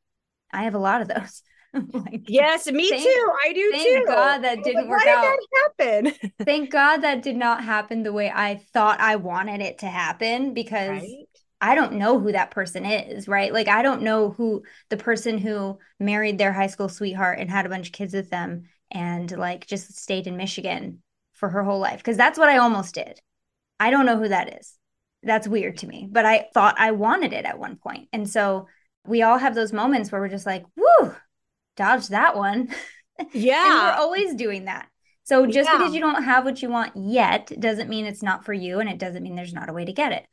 I 0.51 0.63
have 0.63 0.75
a 0.75 0.79
lot 0.79 1.01
of 1.01 1.07
those. 1.07 1.43
like, 1.93 2.23
yes, 2.27 2.69
me 2.69 2.89
thank, 2.89 3.03
too. 3.03 3.31
I 3.45 3.53
do 3.53 3.71
thank 3.71 3.83
too. 3.83 3.93
Thank 3.93 4.07
God 4.07 4.43
that 4.43 4.63
didn't 4.63 4.89
work 4.89 5.05
Why 5.05 5.13
out. 5.13 5.37
Did 5.79 6.05
that 6.09 6.13
happen? 6.19 6.31
thank 6.45 6.69
God 6.69 6.97
that 6.97 7.21
did 7.21 7.37
not 7.37 7.63
happen 7.63 8.03
the 8.03 8.11
way 8.11 8.29
I 8.33 8.55
thought 8.73 8.99
I 8.99 9.15
wanted 9.15 9.61
it 9.61 9.79
to 9.79 9.87
happen 9.87 10.53
because 10.53 11.01
right? 11.01 11.27
I 11.61 11.75
don't 11.75 11.93
know 11.93 12.19
who 12.19 12.33
that 12.33 12.51
person 12.51 12.85
is, 12.85 13.27
right? 13.27 13.53
Like 13.53 13.69
I 13.69 13.83
don't 13.83 14.01
know 14.01 14.31
who 14.31 14.63
the 14.89 14.97
person 14.97 15.37
who 15.37 15.77
married 15.99 16.37
their 16.37 16.51
high 16.51 16.67
school 16.67 16.89
sweetheart 16.89 17.39
and 17.39 17.49
had 17.49 17.65
a 17.65 17.69
bunch 17.69 17.87
of 17.87 17.93
kids 17.93 18.13
with 18.13 18.29
them 18.29 18.63
and 18.91 19.31
like 19.37 19.65
just 19.67 19.97
stayed 19.97 20.27
in 20.27 20.37
Michigan 20.37 21.01
for 21.33 21.49
her 21.49 21.63
whole 21.63 21.79
life 21.79 21.97
because 21.97 22.17
that's 22.17 22.37
what 22.37 22.49
I 22.49 22.57
almost 22.57 22.95
did. 22.95 23.19
I 23.79 23.89
don't 23.89 24.05
know 24.05 24.17
who 24.17 24.27
that 24.27 24.59
is. 24.59 24.77
That's 25.23 25.47
weird 25.47 25.77
to 25.77 25.87
me, 25.87 26.07
but 26.09 26.25
I 26.25 26.47
thought 26.53 26.75
I 26.79 26.91
wanted 26.91 27.33
it 27.33 27.45
at 27.45 27.59
one 27.59 27.77
point. 27.77 28.09
And 28.11 28.29
so 28.29 28.67
we 29.05 29.21
all 29.21 29.37
have 29.37 29.55
those 29.55 29.73
moments 29.73 30.11
where 30.11 30.21
we're 30.21 30.29
just 30.29 30.45
like, 30.45 30.65
"Woo, 30.75 31.15
dodge 31.75 32.07
that 32.09 32.35
one." 32.35 32.69
Yeah. 33.33 33.65
and 33.65 33.73
we're 33.83 34.03
always 34.03 34.33
doing 34.33 34.65
that. 34.65 34.87
So 35.23 35.45
just 35.45 35.69
yeah. 35.69 35.77
because 35.77 35.93
you 35.93 36.01
don't 36.01 36.23
have 36.23 36.43
what 36.43 36.61
you 36.61 36.69
want 36.69 36.93
yet 36.95 37.51
doesn't 37.59 37.89
mean 37.89 38.05
it's 38.05 38.23
not 38.23 38.45
for 38.45 38.53
you 38.53 38.79
and 38.79 38.89
it 38.89 38.97
doesn't 38.97 39.21
mean 39.21 39.35
there's 39.35 39.53
not 39.53 39.69
a 39.69 39.73
way 39.73 39.85
to 39.85 39.93
get 39.93 40.11
it. 40.11 40.25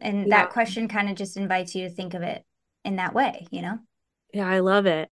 And 0.00 0.26
yeah. 0.26 0.38
that 0.38 0.50
question 0.50 0.88
kind 0.88 1.08
of 1.08 1.14
just 1.14 1.36
invites 1.36 1.74
you 1.74 1.88
to 1.88 1.94
think 1.94 2.14
of 2.14 2.22
it 2.22 2.44
in 2.84 2.96
that 2.96 3.14
way, 3.14 3.46
you 3.50 3.62
know? 3.62 3.78
Yeah, 4.34 4.48
I 4.48 4.58
love 4.58 4.86
it. 4.86 5.08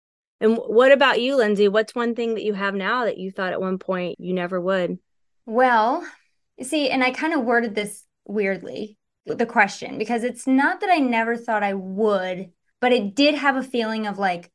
And 0.41 0.57
what 0.57 0.91
about 0.91 1.21
you, 1.21 1.37
Lynnsey? 1.37 1.69
What's 1.69 1.95
one 1.95 2.13
thing 2.15 2.33
that 2.35 2.43
you 2.43 2.53
have 2.53 2.75
now 2.75 3.05
that 3.05 3.17
you 3.17 3.31
thought 3.31 3.53
at 3.53 3.61
one 3.61 3.77
point 3.77 4.19
you 4.19 4.33
never 4.33 4.59
would? 4.59 4.99
Well, 5.45 6.05
you 6.57 6.65
see, 6.65 6.89
and 6.89 7.03
I 7.03 7.11
kind 7.11 7.33
of 7.33 7.45
worded 7.45 7.75
this 7.75 8.03
weirdly, 8.25 8.97
the 9.25 9.45
question, 9.45 9.97
because 9.97 10.23
it's 10.23 10.45
not 10.45 10.81
that 10.81 10.89
I 10.89 10.97
never 10.97 11.37
thought 11.37 11.63
I 11.63 11.73
would, 11.73 12.51
but 12.81 12.91
it 12.91 13.15
did 13.15 13.35
have 13.35 13.55
a 13.55 13.63
feeling 13.63 14.07
of 14.07 14.17
like, 14.17 14.51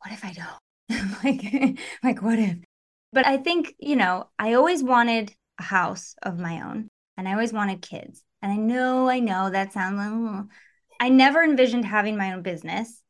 what 0.00 0.12
if 0.12 0.24
I 0.24 0.32
don't? 0.32 1.24
like, 1.24 1.78
like 2.02 2.22
what 2.22 2.38
if? 2.38 2.56
But 3.12 3.26
I 3.26 3.38
think, 3.38 3.74
you 3.78 3.96
know, 3.96 4.28
I 4.38 4.54
always 4.54 4.82
wanted 4.82 5.32
a 5.58 5.62
house 5.62 6.14
of 6.22 6.38
my 6.38 6.62
own 6.62 6.88
and 7.16 7.28
I 7.28 7.32
always 7.32 7.52
wanted 7.52 7.82
kids. 7.82 8.22
And 8.42 8.52
I 8.52 8.56
know, 8.56 9.08
I 9.08 9.20
know 9.20 9.50
that 9.50 9.72
sounds 9.72 10.48
I 11.00 11.08
never 11.08 11.42
envisioned 11.42 11.84
having 11.84 12.16
my 12.16 12.32
own 12.32 12.42
business, 12.42 13.02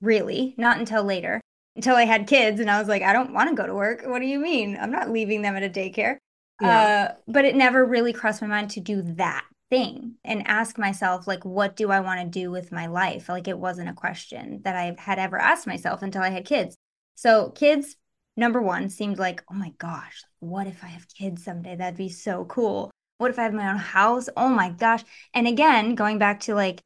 really, 0.00 0.54
not 0.56 0.78
until 0.78 1.04
later, 1.04 1.40
until 1.76 1.94
I 1.94 2.04
had 2.04 2.26
kids. 2.26 2.58
And 2.58 2.70
I 2.70 2.78
was 2.78 2.88
like, 2.88 3.02
I 3.02 3.12
don't 3.12 3.32
want 3.32 3.50
to 3.50 3.54
go 3.54 3.66
to 3.66 3.74
work. 3.74 4.02
What 4.04 4.18
do 4.18 4.26
you 4.26 4.40
mean? 4.40 4.76
I'm 4.80 4.90
not 4.90 5.10
leaving 5.10 5.42
them 5.42 5.56
at 5.56 5.62
a 5.62 5.68
daycare. 5.68 6.16
Yeah. 6.60 7.10
Uh, 7.10 7.14
but 7.28 7.44
it 7.44 7.54
never 7.54 7.84
really 7.84 8.12
crossed 8.12 8.42
my 8.42 8.48
mind 8.48 8.70
to 8.70 8.80
do 8.80 9.02
that 9.02 9.44
thing 9.68 10.14
and 10.24 10.46
ask 10.48 10.78
myself, 10.78 11.26
like, 11.26 11.44
what 11.44 11.76
do 11.76 11.90
I 11.90 12.00
want 12.00 12.20
to 12.20 12.40
do 12.40 12.50
with 12.50 12.72
my 12.72 12.86
life? 12.86 13.28
Like, 13.28 13.46
it 13.46 13.58
wasn't 13.58 13.90
a 13.90 13.94
question 13.94 14.62
that 14.64 14.74
I 14.74 14.94
had 14.98 15.18
ever 15.18 15.38
asked 15.38 15.66
myself 15.66 16.02
until 16.02 16.22
I 16.22 16.30
had 16.30 16.46
kids. 16.46 16.76
So, 17.14 17.50
kids, 17.50 17.96
number 18.36 18.62
one, 18.62 18.88
seemed 18.88 19.18
like, 19.18 19.42
oh 19.50 19.54
my 19.54 19.72
gosh, 19.78 20.22
what 20.40 20.66
if 20.66 20.82
I 20.82 20.88
have 20.88 21.06
kids 21.08 21.44
someday? 21.44 21.76
That'd 21.76 21.98
be 21.98 22.08
so 22.08 22.44
cool. 22.44 22.90
What 23.18 23.30
if 23.30 23.38
I 23.38 23.42
have 23.44 23.54
my 23.54 23.70
own 23.70 23.78
house? 23.78 24.28
Oh 24.36 24.48
my 24.48 24.70
gosh. 24.70 25.02
And 25.34 25.48
again, 25.48 25.94
going 25.94 26.18
back 26.18 26.40
to 26.40 26.54
like, 26.54 26.80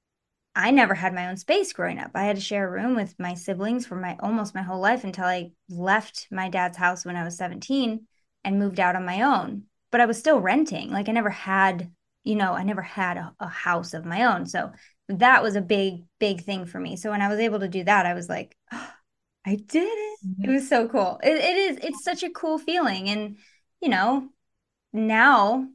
I 0.55 0.71
never 0.73 0.95
had 0.95 1.15
my 1.15 1.29
own 1.29 1.37
space 1.37 1.73
growing 1.73 1.99
up. 1.99 2.11
I 2.15 2.25
had 2.25 2.37
to 2.37 2.43
share 2.43 2.67
a 2.67 2.71
room 2.71 2.97
with 2.97 3.19
my 3.19 3.35
siblings 3.35 3.87
for 3.87 3.97
my 3.97 4.17
almost 4.21 4.55
my 4.55 4.63
whole 4.63 4.81
life 4.81 5.05
until 5.05 5.25
I 5.25 5.53
left 5.69 6.27
my 6.31 6.49
dad's 6.49 6.77
house 6.77 7.05
when 7.05 7.17
I 7.17 7.25
was 7.25 7.37
17 7.37 8.07
and 8.45 8.59
moved 8.59 8.81
out 8.81 8.97
on 8.97 9.05
my 9.05 9.23
own. 9.23 9.65
But 9.93 10.01
I 10.01 10.07
was 10.07 10.19
still 10.19 10.41
renting. 10.41 10.91
Like 10.91 11.09
I 11.09 11.13
never 11.13 11.31
had, 11.31 11.91
you 12.25 12.35
know, 12.35 12.53
I 12.53 12.65
never 12.65 12.83
had 12.83 13.17
a, 13.17 13.35
a 13.39 13.49
house 13.49 13.95
of 13.95 14.05
my 14.05 14.25
own. 14.25 14.47
So 14.47 14.73
that 15.09 15.43
was 15.43 15.55
a 15.55 15.61
big, 15.61 16.05
big 16.19 16.43
thing 16.43 16.67
for 16.67 16.81
me. 16.81 16.97
So 16.97 17.11
when 17.11 17.23
I 17.23 17.29
was 17.29 17.39
able 17.39 17.61
to 17.61 17.69
do 17.69 17.85
that, 17.85 18.07
I 18.07 18.15
was 18.15 18.29
like, 18.29 18.57
oh, 18.73 18.93
I 19.47 19.55
did 19.55 19.83
it. 19.83 20.19
Mm-hmm. 20.27 20.45
It 20.45 20.53
was 20.53 20.69
so 20.69 20.89
cool. 20.89 21.21
It, 21.23 21.37
it 21.37 21.57
is, 21.57 21.79
it's 21.83 22.05
such 22.05 22.23
a 22.23 22.31
cool 22.31 22.59
feeling. 22.59 23.09
And, 23.09 23.37
you 23.81 23.89
know, 23.89 24.29
now 24.93 25.69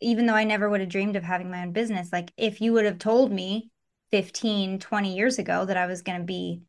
even 0.00 0.26
though 0.26 0.34
I 0.34 0.44
never 0.44 0.68
would 0.68 0.80
have 0.80 0.88
dreamed 0.88 1.16
of 1.16 1.22
having 1.22 1.50
my 1.50 1.62
own 1.62 1.72
business, 1.72 2.12
like 2.12 2.32
if 2.36 2.60
you 2.60 2.72
would 2.72 2.84
have 2.84 2.98
told 2.98 3.32
me 3.32 3.70
15, 4.12 4.78
20 4.78 5.16
years 5.16 5.38
ago 5.38 5.64
that 5.64 5.76
I 5.76 5.86
was 5.86 6.02
going 6.02 6.18
to 6.18 6.24
be 6.24 6.62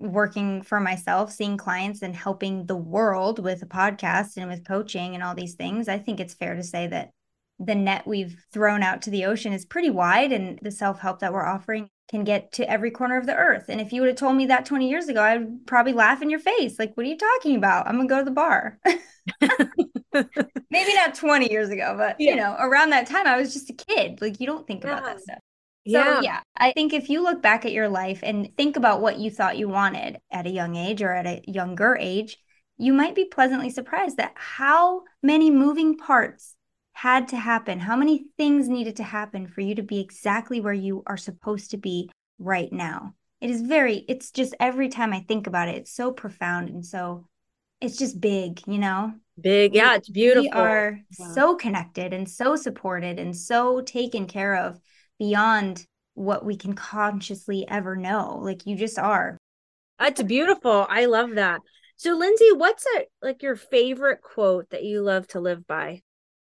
working 0.00 0.62
for 0.62 0.80
myself, 0.80 1.32
seeing 1.32 1.56
clients 1.56 2.02
and 2.02 2.14
helping 2.14 2.66
the 2.66 2.76
world 2.76 3.38
with 3.38 3.62
a 3.62 3.66
podcast 3.66 4.36
and 4.36 4.48
with 4.48 4.66
coaching 4.66 5.14
and 5.14 5.22
all 5.22 5.34
these 5.34 5.54
things, 5.54 5.88
I 5.88 5.98
think 5.98 6.20
it's 6.20 6.34
fair 6.34 6.54
to 6.54 6.62
say 6.62 6.86
that 6.88 7.10
the 7.58 7.74
net 7.74 8.06
we've 8.06 8.36
thrown 8.52 8.82
out 8.82 9.02
to 9.02 9.10
the 9.10 9.24
ocean 9.24 9.52
is 9.52 9.64
pretty 9.64 9.90
wide 9.90 10.32
and 10.32 10.58
the 10.62 10.70
self-help 10.70 11.20
that 11.20 11.32
we're 11.32 11.46
offering 11.46 11.88
can 12.08 12.24
get 12.24 12.52
to 12.52 12.70
every 12.70 12.90
corner 12.90 13.18
of 13.18 13.26
the 13.26 13.34
earth. 13.34 13.66
And 13.68 13.80
if 13.80 13.92
you 13.92 14.00
would 14.00 14.08
have 14.08 14.16
told 14.16 14.36
me 14.36 14.46
that 14.46 14.64
20 14.64 14.88
years 14.88 15.08
ago, 15.08 15.22
I'd 15.22 15.66
probably 15.66 15.92
laugh 15.92 16.22
in 16.22 16.30
your 16.30 16.38
face. 16.38 16.78
Like, 16.78 16.96
what 16.96 17.04
are 17.04 17.08
you 17.08 17.18
talking 17.18 17.56
about? 17.56 17.86
I'm 17.86 17.96
going 17.96 18.08
to 18.08 18.14
go 18.14 18.18
to 18.18 18.24
the 18.24 18.30
bar. 18.30 18.78
Maybe 20.70 20.94
not 20.94 21.14
20 21.14 21.50
years 21.50 21.68
ago, 21.68 21.94
but 21.98 22.16
yeah. 22.18 22.30
you 22.30 22.36
know, 22.36 22.56
around 22.58 22.90
that 22.90 23.06
time, 23.06 23.26
I 23.26 23.36
was 23.36 23.52
just 23.52 23.68
a 23.70 23.74
kid. 23.74 24.22
Like, 24.22 24.40
you 24.40 24.46
don't 24.46 24.66
think 24.66 24.84
yeah. 24.84 24.92
about 24.92 25.04
that 25.04 25.20
stuff. 25.20 25.38
So, 25.88 25.98
yeah. 25.98 26.20
yeah, 26.20 26.40
I 26.56 26.72
think 26.72 26.92
if 26.92 27.08
you 27.08 27.22
look 27.22 27.40
back 27.40 27.64
at 27.64 27.72
your 27.72 27.88
life 27.88 28.20
and 28.22 28.54
think 28.56 28.76
about 28.76 29.00
what 29.00 29.18
you 29.18 29.30
thought 29.30 29.56
you 29.56 29.68
wanted 29.68 30.18
at 30.30 30.46
a 30.46 30.50
young 30.50 30.76
age 30.76 31.00
or 31.00 31.12
at 31.12 31.26
a 31.26 31.42
younger 31.46 31.96
age, 31.98 32.36
you 32.76 32.92
might 32.92 33.14
be 33.14 33.24
pleasantly 33.24 33.70
surprised 33.70 34.20
at 34.20 34.32
how 34.34 35.02
many 35.22 35.50
moving 35.50 35.96
parts 35.96 36.54
had 36.92 37.28
to 37.28 37.36
happen, 37.36 37.78
how 37.78 37.96
many 37.96 38.26
things 38.36 38.68
needed 38.68 38.96
to 38.96 39.02
happen 39.02 39.46
for 39.46 39.60
you 39.60 39.74
to 39.76 39.82
be 39.82 40.00
exactly 40.00 40.60
where 40.60 40.72
you 40.72 41.02
are 41.06 41.16
supposed 41.16 41.70
to 41.70 41.76
be 41.76 42.10
right 42.38 42.72
now. 42.72 43.14
It 43.40 43.50
is 43.50 43.62
very, 43.62 44.04
it's 44.08 44.30
just 44.30 44.54
every 44.58 44.88
time 44.88 45.12
I 45.12 45.20
think 45.20 45.46
about 45.46 45.68
it, 45.68 45.76
it's 45.76 45.94
so 45.94 46.12
profound 46.12 46.68
and 46.68 46.84
so, 46.84 47.26
it's 47.80 47.96
just 47.96 48.20
big, 48.20 48.60
you 48.66 48.78
know? 48.78 49.12
Big. 49.40 49.74
Yeah, 49.74 49.94
it's 49.94 50.08
beautiful. 50.08 50.42
We 50.42 50.50
are 50.50 50.98
yeah. 51.16 51.32
so 51.32 51.54
connected 51.54 52.12
and 52.12 52.28
so 52.28 52.56
supported 52.56 53.20
and 53.20 53.36
so 53.36 53.80
taken 53.80 54.26
care 54.26 54.56
of 54.56 54.80
beyond 55.18 55.84
what 56.14 56.44
we 56.44 56.56
can 56.56 56.74
consciously 56.74 57.66
ever 57.68 57.96
know. 57.96 58.40
Like 58.42 58.66
you 58.66 58.76
just 58.76 58.98
are. 58.98 59.38
That's 59.98 60.22
beautiful. 60.22 60.86
I 60.88 61.06
love 61.06 61.34
that. 61.34 61.60
So 61.96 62.18
Lynnsey, 62.18 62.56
what's 62.56 62.84
a 62.96 63.06
like 63.22 63.42
your 63.42 63.56
favorite 63.56 64.22
quote 64.22 64.70
that 64.70 64.84
you 64.84 65.02
love 65.02 65.26
to 65.28 65.40
live 65.40 65.66
by? 65.66 66.02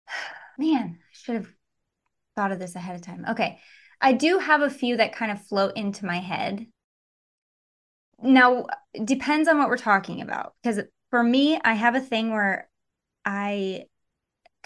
Man, 0.59 0.99
I 0.99 1.13
should 1.13 1.35
have 1.37 1.49
thought 2.37 2.53
of 2.53 2.59
this 2.59 2.75
ahead 2.75 2.97
of 2.97 3.03
time. 3.03 3.25
Okay. 3.31 3.59
I 4.01 4.13
do 4.13 4.39
have 4.39 4.63
a 4.63 4.71
few 4.71 4.97
that 4.97 5.15
kind 5.15 5.33
of 5.33 5.45
float 5.47 5.77
into 5.77 6.07
my 6.07 6.19
head. 6.19 6.67
Now, 8.21 8.67
depends 9.05 9.49
on 9.49 9.59
what 9.59 9.69
we're 9.69 9.77
talking 9.77 10.21
about 10.21 10.55
because 10.63 10.81
for 11.11 11.23
me, 11.23 11.61
I 11.65 11.75
have 11.75 11.95
a 11.95 12.01
thing 12.01 12.31
where 12.31 12.69
I 13.25 13.85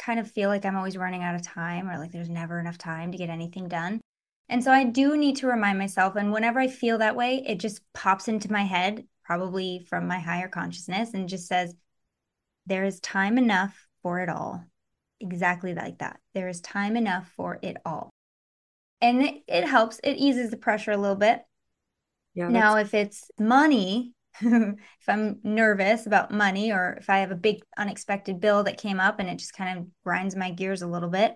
kind 0.04 0.18
of 0.18 0.30
feel 0.30 0.48
like 0.48 0.64
I'm 0.64 0.76
always 0.76 0.96
running 0.96 1.22
out 1.22 1.34
of 1.34 1.42
time 1.42 1.88
or 1.88 1.98
like 1.98 2.12
there's 2.12 2.28
never 2.28 2.58
enough 2.58 2.78
time 2.78 3.12
to 3.12 3.18
get 3.18 3.30
anything 3.30 3.68
done. 3.68 4.00
And 4.48 4.62
so 4.62 4.72
I 4.72 4.84
do 4.84 5.16
need 5.16 5.36
to 5.36 5.46
remind 5.46 5.78
myself. 5.78 6.16
And 6.16 6.32
whenever 6.32 6.58
I 6.58 6.68
feel 6.68 6.98
that 6.98 7.16
way, 7.16 7.44
it 7.46 7.60
just 7.60 7.80
pops 7.94 8.28
into 8.28 8.52
my 8.52 8.62
head, 8.62 9.06
probably 9.24 9.86
from 9.88 10.06
my 10.06 10.18
higher 10.18 10.48
consciousness, 10.48 11.14
and 11.14 11.28
just 11.28 11.46
says, 11.46 11.74
There 12.66 12.84
is 12.84 13.00
time 13.00 13.38
enough 13.38 13.86
for 14.02 14.20
it 14.20 14.28
all 14.28 14.64
exactly 15.22 15.74
like 15.74 15.98
that. 15.98 16.18
There 16.34 16.48
is 16.48 16.60
time 16.60 16.96
enough 16.96 17.30
for 17.36 17.58
it 17.62 17.76
all. 17.86 18.10
And 19.00 19.22
it, 19.22 19.42
it 19.48 19.64
helps, 19.66 20.00
it 20.04 20.16
eases 20.16 20.50
the 20.50 20.56
pressure 20.56 20.90
a 20.90 20.96
little 20.96 21.16
bit. 21.16 21.42
Yeah, 22.34 22.48
now, 22.48 22.76
if 22.76 22.94
it's 22.94 23.30
money, 23.38 24.14
if 24.40 25.08
I'm 25.08 25.40
nervous 25.42 26.06
about 26.06 26.30
money 26.30 26.72
or 26.72 26.96
if 27.00 27.10
I 27.10 27.18
have 27.18 27.30
a 27.30 27.36
big 27.36 27.62
unexpected 27.76 28.40
bill 28.40 28.64
that 28.64 28.78
came 28.78 29.00
up 29.00 29.18
and 29.18 29.28
it 29.28 29.38
just 29.38 29.54
kind 29.54 29.78
of 29.78 29.86
grinds 30.04 30.36
my 30.36 30.50
gears 30.50 30.82
a 30.82 30.86
little 30.86 31.10
bit, 31.10 31.34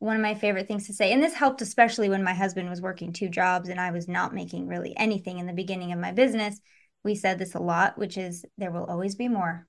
one 0.00 0.16
of 0.16 0.22
my 0.22 0.34
favorite 0.34 0.68
things 0.68 0.86
to 0.86 0.92
say, 0.92 1.12
and 1.12 1.22
this 1.22 1.34
helped 1.34 1.62
especially 1.62 2.08
when 2.08 2.22
my 2.22 2.34
husband 2.34 2.70
was 2.70 2.80
working 2.80 3.12
two 3.12 3.28
jobs 3.28 3.68
and 3.68 3.80
I 3.80 3.90
was 3.90 4.08
not 4.08 4.34
making 4.34 4.68
really 4.68 4.96
anything 4.96 5.38
in 5.38 5.46
the 5.46 5.52
beginning 5.52 5.92
of 5.92 5.98
my 5.98 6.12
business. 6.12 6.60
We 7.04 7.14
said 7.14 7.38
this 7.38 7.54
a 7.54 7.60
lot, 7.60 7.98
which 7.98 8.16
is 8.16 8.44
there 8.56 8.70
will 8.70 8.84
always 8.84 9.14
be 9.14 9.28
more. 9.28 9.66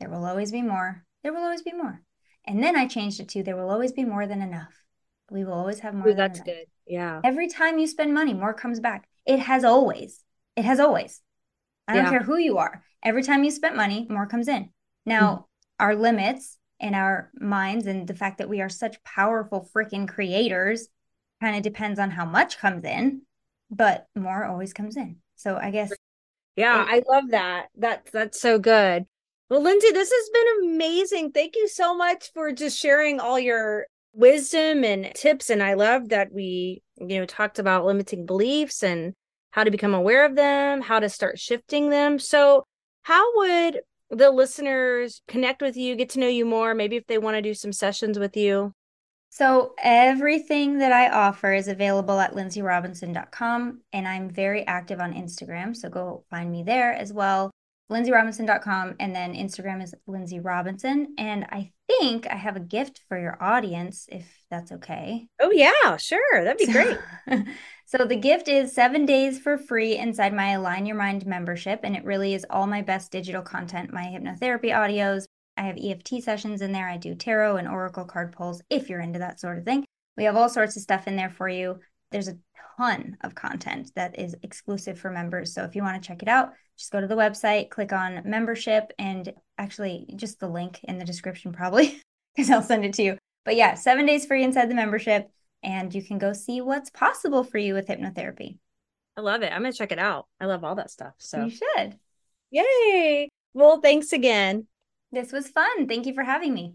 There 0.00 0.10
will 0.10 0.24
always 0.24 0.50
be 0.50 0.62
more. 0.62 1.04
There 1.22 1.32
will 1.32 1.42
always 1.42 1.62
be 1.62 1.72
more. 1.72 2.02
And 2.44 2.62
then 2.62 2.76
I 2.76 2.86
changed 2.86 3.20
it 3.20 3.28
to 3.30 3.42
there 3.42 3.56
will 3.56 3.70
always 3.70 3.92
be 3.92 4.04
more 4.04 4.26
than 4.26 4.42
enough. 4.42 4.72
We 5.30 5.44
will 5.44 5.52
always 5.52 5.80
have 5.80 5.94
more. 5.94 6.08
Ooh, 6.08 6.14
that's 6.14 6.38
enough. 6.38 6.46
good. 6.46 6.66
Yeah. 6.86 7.20
Every 7.22 7.48
time 7.48 7.78
you 7.78 7.86
spend 7.86 8.12
money, 8.12 8.34
more 8.34 8.52
comes 8.52 8.80
back. 8.80 9.08
It 9.24 9.38
has 9.38 9.64
always. 9.64 10.22
It 10.56 10.64
has 10.64 10.80
always. 10.80 11.20
I 11.88 11.94
don't 11.94 12.04
Yeah. 12.04 12.10
care 12.10 12.22
who 12.22 12.36
you 12.36 12.58
are. 12.58 12.82
Every 13.02 13.22
time 13.22 13.44
you 13.44 13.50
spend 13.50 13.76
money, 13.76 14.06
more 14.08 14.26
comes 14.26 14.48
in. 14.48 14.70
Now, 15.06 15.32
Mm-hmm. 15.32 15.42
our 15.84 15.94
limits 15.96 16.58
in 16.80 16.94
our 16.94 17.30
minds 17.34 17.86
and 17.86 18.06
the 18.06 18.14
fact 18.14 18.38
that 18.38 18.48
we 18.48 18.60
are 18.60 18.68
such 18.68 19.02
powerful 19.04 19.68
freaking 19.74 20.08
creators 20.08 20.88
kind 21.40 21.56
of 21.56 21.62
depends 21.62 21.98
on 21.98 22.10
how 22.10 22.24
much 22.24 22.58
comes 22.58 22.84
in, 22.84 23.22
but 23.70 24.06
more 24.14 24.44
always 24.44 24.72
comes 24.72 24.96
in. 24.96 25.16
So 25.36 25.56
I 25.56 25.70
guess 25.70 25.92
Yeah, 26.54 26.82
It- 26.82 26.88
I 27.08 27.12
love 27.12 27.30
that. 27.30 27.68
That's 27.76 28.10
that's 28.10 28.40
so 28.40 28.58
good. 28.58 29.06
Well, 29.48 29.62
Lynnsey, 29.62 29.92
this 29.92 30.10
has 30.12 30.30
been 30.30 30.70
amazing. 30.74 31.32
Thank 31.32 31.56
you 31.56 31.66
so 31.66 31.94
much 31.96 32.30
for 32.32 32.52
just 32.52 32.78
sharing 32.78 33.20
all 33.20 33.38
your 33.38 33.86
wisdom 34.12 34.84
and 34.84 35.14
tips. 35.14 35.48
And 35.50 35.62
I 35.62 35.74
love 35.74 36.10
that 36.10 36.30
we, 36.32 36.82
you 36.96 37.18
know, 37.18 37.26
talked 37.26 37.58
about 37.58 37.84
limiting 37.86 38.26
beliefs 38.26 38.82
and 38.82 39.14
how 39.52 39.64
to 39.64 39.70
become 39.70 39.94
aware 39.94 40.24
of 40.24 40.34
them, 40.34 40.82
how 40.82 40.98
to 40.98 41.08
start 41.08 41.38
shifting 41.38 41.90
them. 41.90 42.18
So, 42.18 42.64
how 43.02 43.36
would 43.36 43.80
the 44.10 44.30
listeners 44.30 45.22
connect 45.26 45.62
with 45.62 45.76
you, 45.76 45.96
get 45.96 46.10
to 46.10 46.20
know 46.20 46.28
you 46.28 46.44
more, 46.44 46.74
maybe 46.74 46.96
if 46.96 47.06
they 47.06 47.18
want 47.18 47.36
to 47.36 47.42
do 47.42 47.54
some 47.54 47.72
sessions 47.72 48.18
with 48.18 48.36
you? 48.36 48.72
So 49.34 49.72
everything 49.82 50.76
that 50.80 50.92
I 50.92 51.08
offer 51.08 51.54
is 51.54 51.66
available 51.66 52.20
at 52.20 52.34
lynnseyrobinson.com 52.34 53.80
and 53.94 54.06
I'm 54.06 54.28
very 54.28 54.66
active 54.66 55.00
on 55.00 55.14
Instagram, 55.14 55.74
so 55.74 55.88
go 55.88 56.24
find 56.28 56.52
me 56.52 56.62
there 56.64 56.92
as 56.92 57.14
well. 57.14 57.50
lynnseyrobinson.com 57.90 58.96
and 59.00 59.16
then 59.16 59.32
Instagram 59.32 59.82
is 59.82 59.94
Lynnsey 60.06 60.44
Robinson 60.44 61.14
and 61.16 61.44
I 61.44 61.72
think 61.88 62.26
I 62.26 62.34
have 62.34 62.56
a 62.56 62.60
gift 62.60 63.00
for 63.08 63.18
your 63.18 63.42
audience 63.42 64.06
if 64.12 64.30
that's 64.50 64.70
okay. 64.72 65.26
Oh, 65.40 65.50
yeah, 65.50 65.96
sure. 65.96 66.44
That'd 66.44 66.58
be 66.58 66.70
great. 66.70 66.98
So, 67.94 68.06
the 68.06 68.16
gift 68.16 68.48
is 68.48 68.74
7 68.74 69.04
days 69.04 69.38
for 69.38 69.58
free 69.58 69.98
inside 69.98 70.32
my 70.32 70.52
Align 70.52 70.86
Your 70.86 70.96
Mind 70.96 71.26
membership 71.26 71.80
and 71.82 71.94
it 71.94 72.06
really 72.06 72.32
is 72.32 72.46
all 72.48 72.66
my 72.66 72.80
best 72.80 73.12
digital 73.12 73.42
content, 73.42 73.92
my 73.92 74.04
hypnotherapy 74.04 74.70
audios, 74.72 75.26
I 75.58 75.64
have 75.64 75.76
EFT 75.76 76.22
sessions 76.22 76.62
in 76.62 76.72
there. 76.72 76.88
I 76.88 76.96
do 76.96 77.14
tarot 77.14 77.58
and 77.58 77.68
oracle 77.68 78.06
card 78.06 78.32
pulls 78.32 78.62
if 78.70 78.88
you're 78.88 79.02
into 79.02 79.18
that 79.18 79.40
sort 79.40 79.58
of 79.58 79.66
thing. 79.66 79.84
We 80.16 80.24
have 80.24 80.36
all 80.36 80.48
sorts 80.48 80.74
of 80.76 80.82
stuff 80.82 81.06
in 81.06 81.16
there 81.16 81.28
for 81.28 81.50
you. 81.50 81.80
There's 82.10 82.28
a 82.28 82.38
ton 82.78 83.18
of 83.20 83.34
content 83.34 83.92
that 83.94 84.18
is 84.18 84.34
exclusive 84.42 84.98
for 84.98 85.10
members. 85.10 85.52
So 85.52 85.62
if 85.64 85.76
you 85.76 85.82
want 85.82 86.02
to 86.02 86.06
check 86.06 86.22
it 86.22 86.28
out, 86.28 86.52
just 86.78 86.92
go 86.92 87.00
to 87.02 87.06
the 87.06 87.14
website, 87.14 87.68
click 87.68 87.92
on 87.92 88.22
membership, 88.24 88.90
and 88.98 89.34
actually 89.58 90.08
just 90.16 90.40
the 90.40 90.48
link 90.48 90.80
in 90.84 90.96
the 90.96 91.04
description, 91.04 91.52
probably, 91.52 92.00
because 92.34 92.50
I'll 92.50 92.62
send 92.62 92.86
it 92.86 92.94
to 92.94 93.02
you. 93.02 93.18
But 93.44 93.56
yeah, 93.56 93.74
seven 93.74 94.06
days 94.06 94.24
free 94.24 94.44
inside 94.44 94.70
the 94.70 94.74
membership, 94.74 95.30
and 95.62 95.94
you 95.94 96.02
can 96.02 96.18
go 96.18 96.32
see 96.32 96.60
what's 96.60 96.90
possible 96.90 97.44
for 97.44 97.58
you 97.58 97.74
with 97.74 97.86
hypnotherapy. 97.86 98.58
I 99.16 99.20
love 99.20 99.42
it. 99.42 99.52
I'm 99.52 99.60
going 99.62 99.72
to 99.72 99.78
check 99.78 99.92
it 99.92 99.98
out. 99.98 100.26
I 100.40 100.46
love 100.46 100.64
all 100.64 100.74
that 100.76 100.90
stuff. 100.90 101.14
So, 101.18 101.44
You 101.44 101.50
should. 101.50 101.96
yay. 102.50 103.28
Well, 103.54 103.80
thanks 103.80 104.12
again. 104.12 104.66
This 105.12 105.32
was 105.32 105.48
fun. 105.48 105.86
Thank 105.86 106.06
you 106.06 106.14
for 106.14 106.22
having 106.24 106.54
me. 106.54 106.74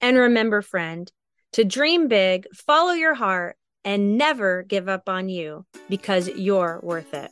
And 0.00 0.16
remember, 0.16 0.60
friend, 0.62 1.10
to 1.52 1.64
dream 1.64 2.08
big, 2.08 2.46
follow 2.52 2.92
your 2.92 3.14
heart, 3.14 3.56
and 3.84 4.18
never 4.18 4.64
give 4.64 4.88
up 4.88 5.08
on 5.08 5.28
you 5.28 5.64
because 5.88 6.28
you're 6.28 6.80
worth 6.82 7.14
it. 7.14 7.30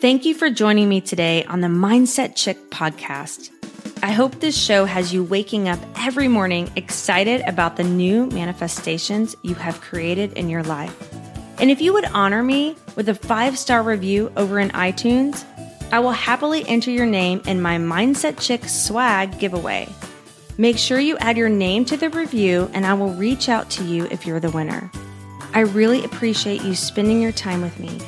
Thank 0.00 0.24
you 0.24 0.32
for 0.32 0.48
joining 0.48 0.88
me 0.88 1.00
today 1.00 1.42
on 1.46 1.60
the 1.60 1.66
Mindset 1.68 2.36
Chick 2.36 2.56
podcast. 2.70 3.50
I 4.00 4.12
hope 4.12 4.38
this 4.38 4.56
show 4.56 4.84
has 4.84 5.12
you 5.12 5.24
waking 5.24 5.68
up 5.68 5.80
every 5.96 6.28
morning 6.28 6.70
excited 6.76 7.40
about 7.48 7.76
the 7.76 7.82
new 7.82 8.26
manifestations 8.26 9.34
you 9.42 9.56
have 9.56 9.80
created 9.80 10.34
in 10.34 10.48
your 10.48 10.62
life. 10.62 10.96
And 11.58 11.70
if 11.70 11.80
you 11.80 11.92
would 11.92 12.04
honor 12.04 12.42
me 12.42 12.76
with 12.94 13.08
a 13.08 13.14
five 13.14 13.58
star 13.58 13.82
review 13.82 14.30
over 14.36 14.60
in 14.60 14.70
iTunes, 14.70 15.44
I 15.90 15.98
will 15.98 16.12
happily 16.12 16.64
enter 16.68 16.92
your 16.92 17.06
name 17.06 17.42
in 17.46 17.60
my 17.60 17.78
Mindset 17.78 18.40
Chick 18.40 18.68
swag 18.68 19.38
giveaway. 19.40 19.88
Make 20.58 20.78
sure 20.78 21.00
you 21.00 21.18
add 21.18 21.36
your 21.36 21.48
name 21.48 21.84
to 21.86 21.96
the 21.96 22.10
review, 22.10 22.70
and 22.74 22.86
I 22.86 22.94
will 22.94 23.14
reach 23.14 23.48
out 23.48 23.68
to 23.70 23.84
you 23.84 24.06
if 24.10 24.26
you're 24.26 24.40
the 24.40 24.50
winner. 24.50 24.90
I 25.54 25.60
really 25.60 26.04
appreciate 26.04 26.62
you 26.62 26.74
spending 26.74 27.20
your 27.20 27.32
time 27.32 27.62
with 27.62 27.78
me. 27.80 27.98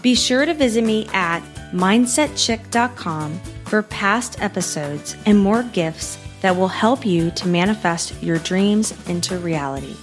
Be 0.00 0.14
sure 0.14 0.46
to 0.46 0.54
visit 0.54 0.84
me 0.84 1.06
at 1.12 1.40
mindsetchick.com 1.72 3.40
for 3.74 3.82
past 3.82 4.40
episodes 4.40 5.16
and 5.26 5.36
more 5.36 5.64
gifts 5.64 6.16
that 6.42 6.54
will 6.54 6.68
help 6.68 7.04
you 7.04 7.28
to 7.32 7.48
manifest 7.48 8.22
your 8.22 8.38
dreams 8.38 8.94
into 9.08 9.36
reality. 9.38 9.96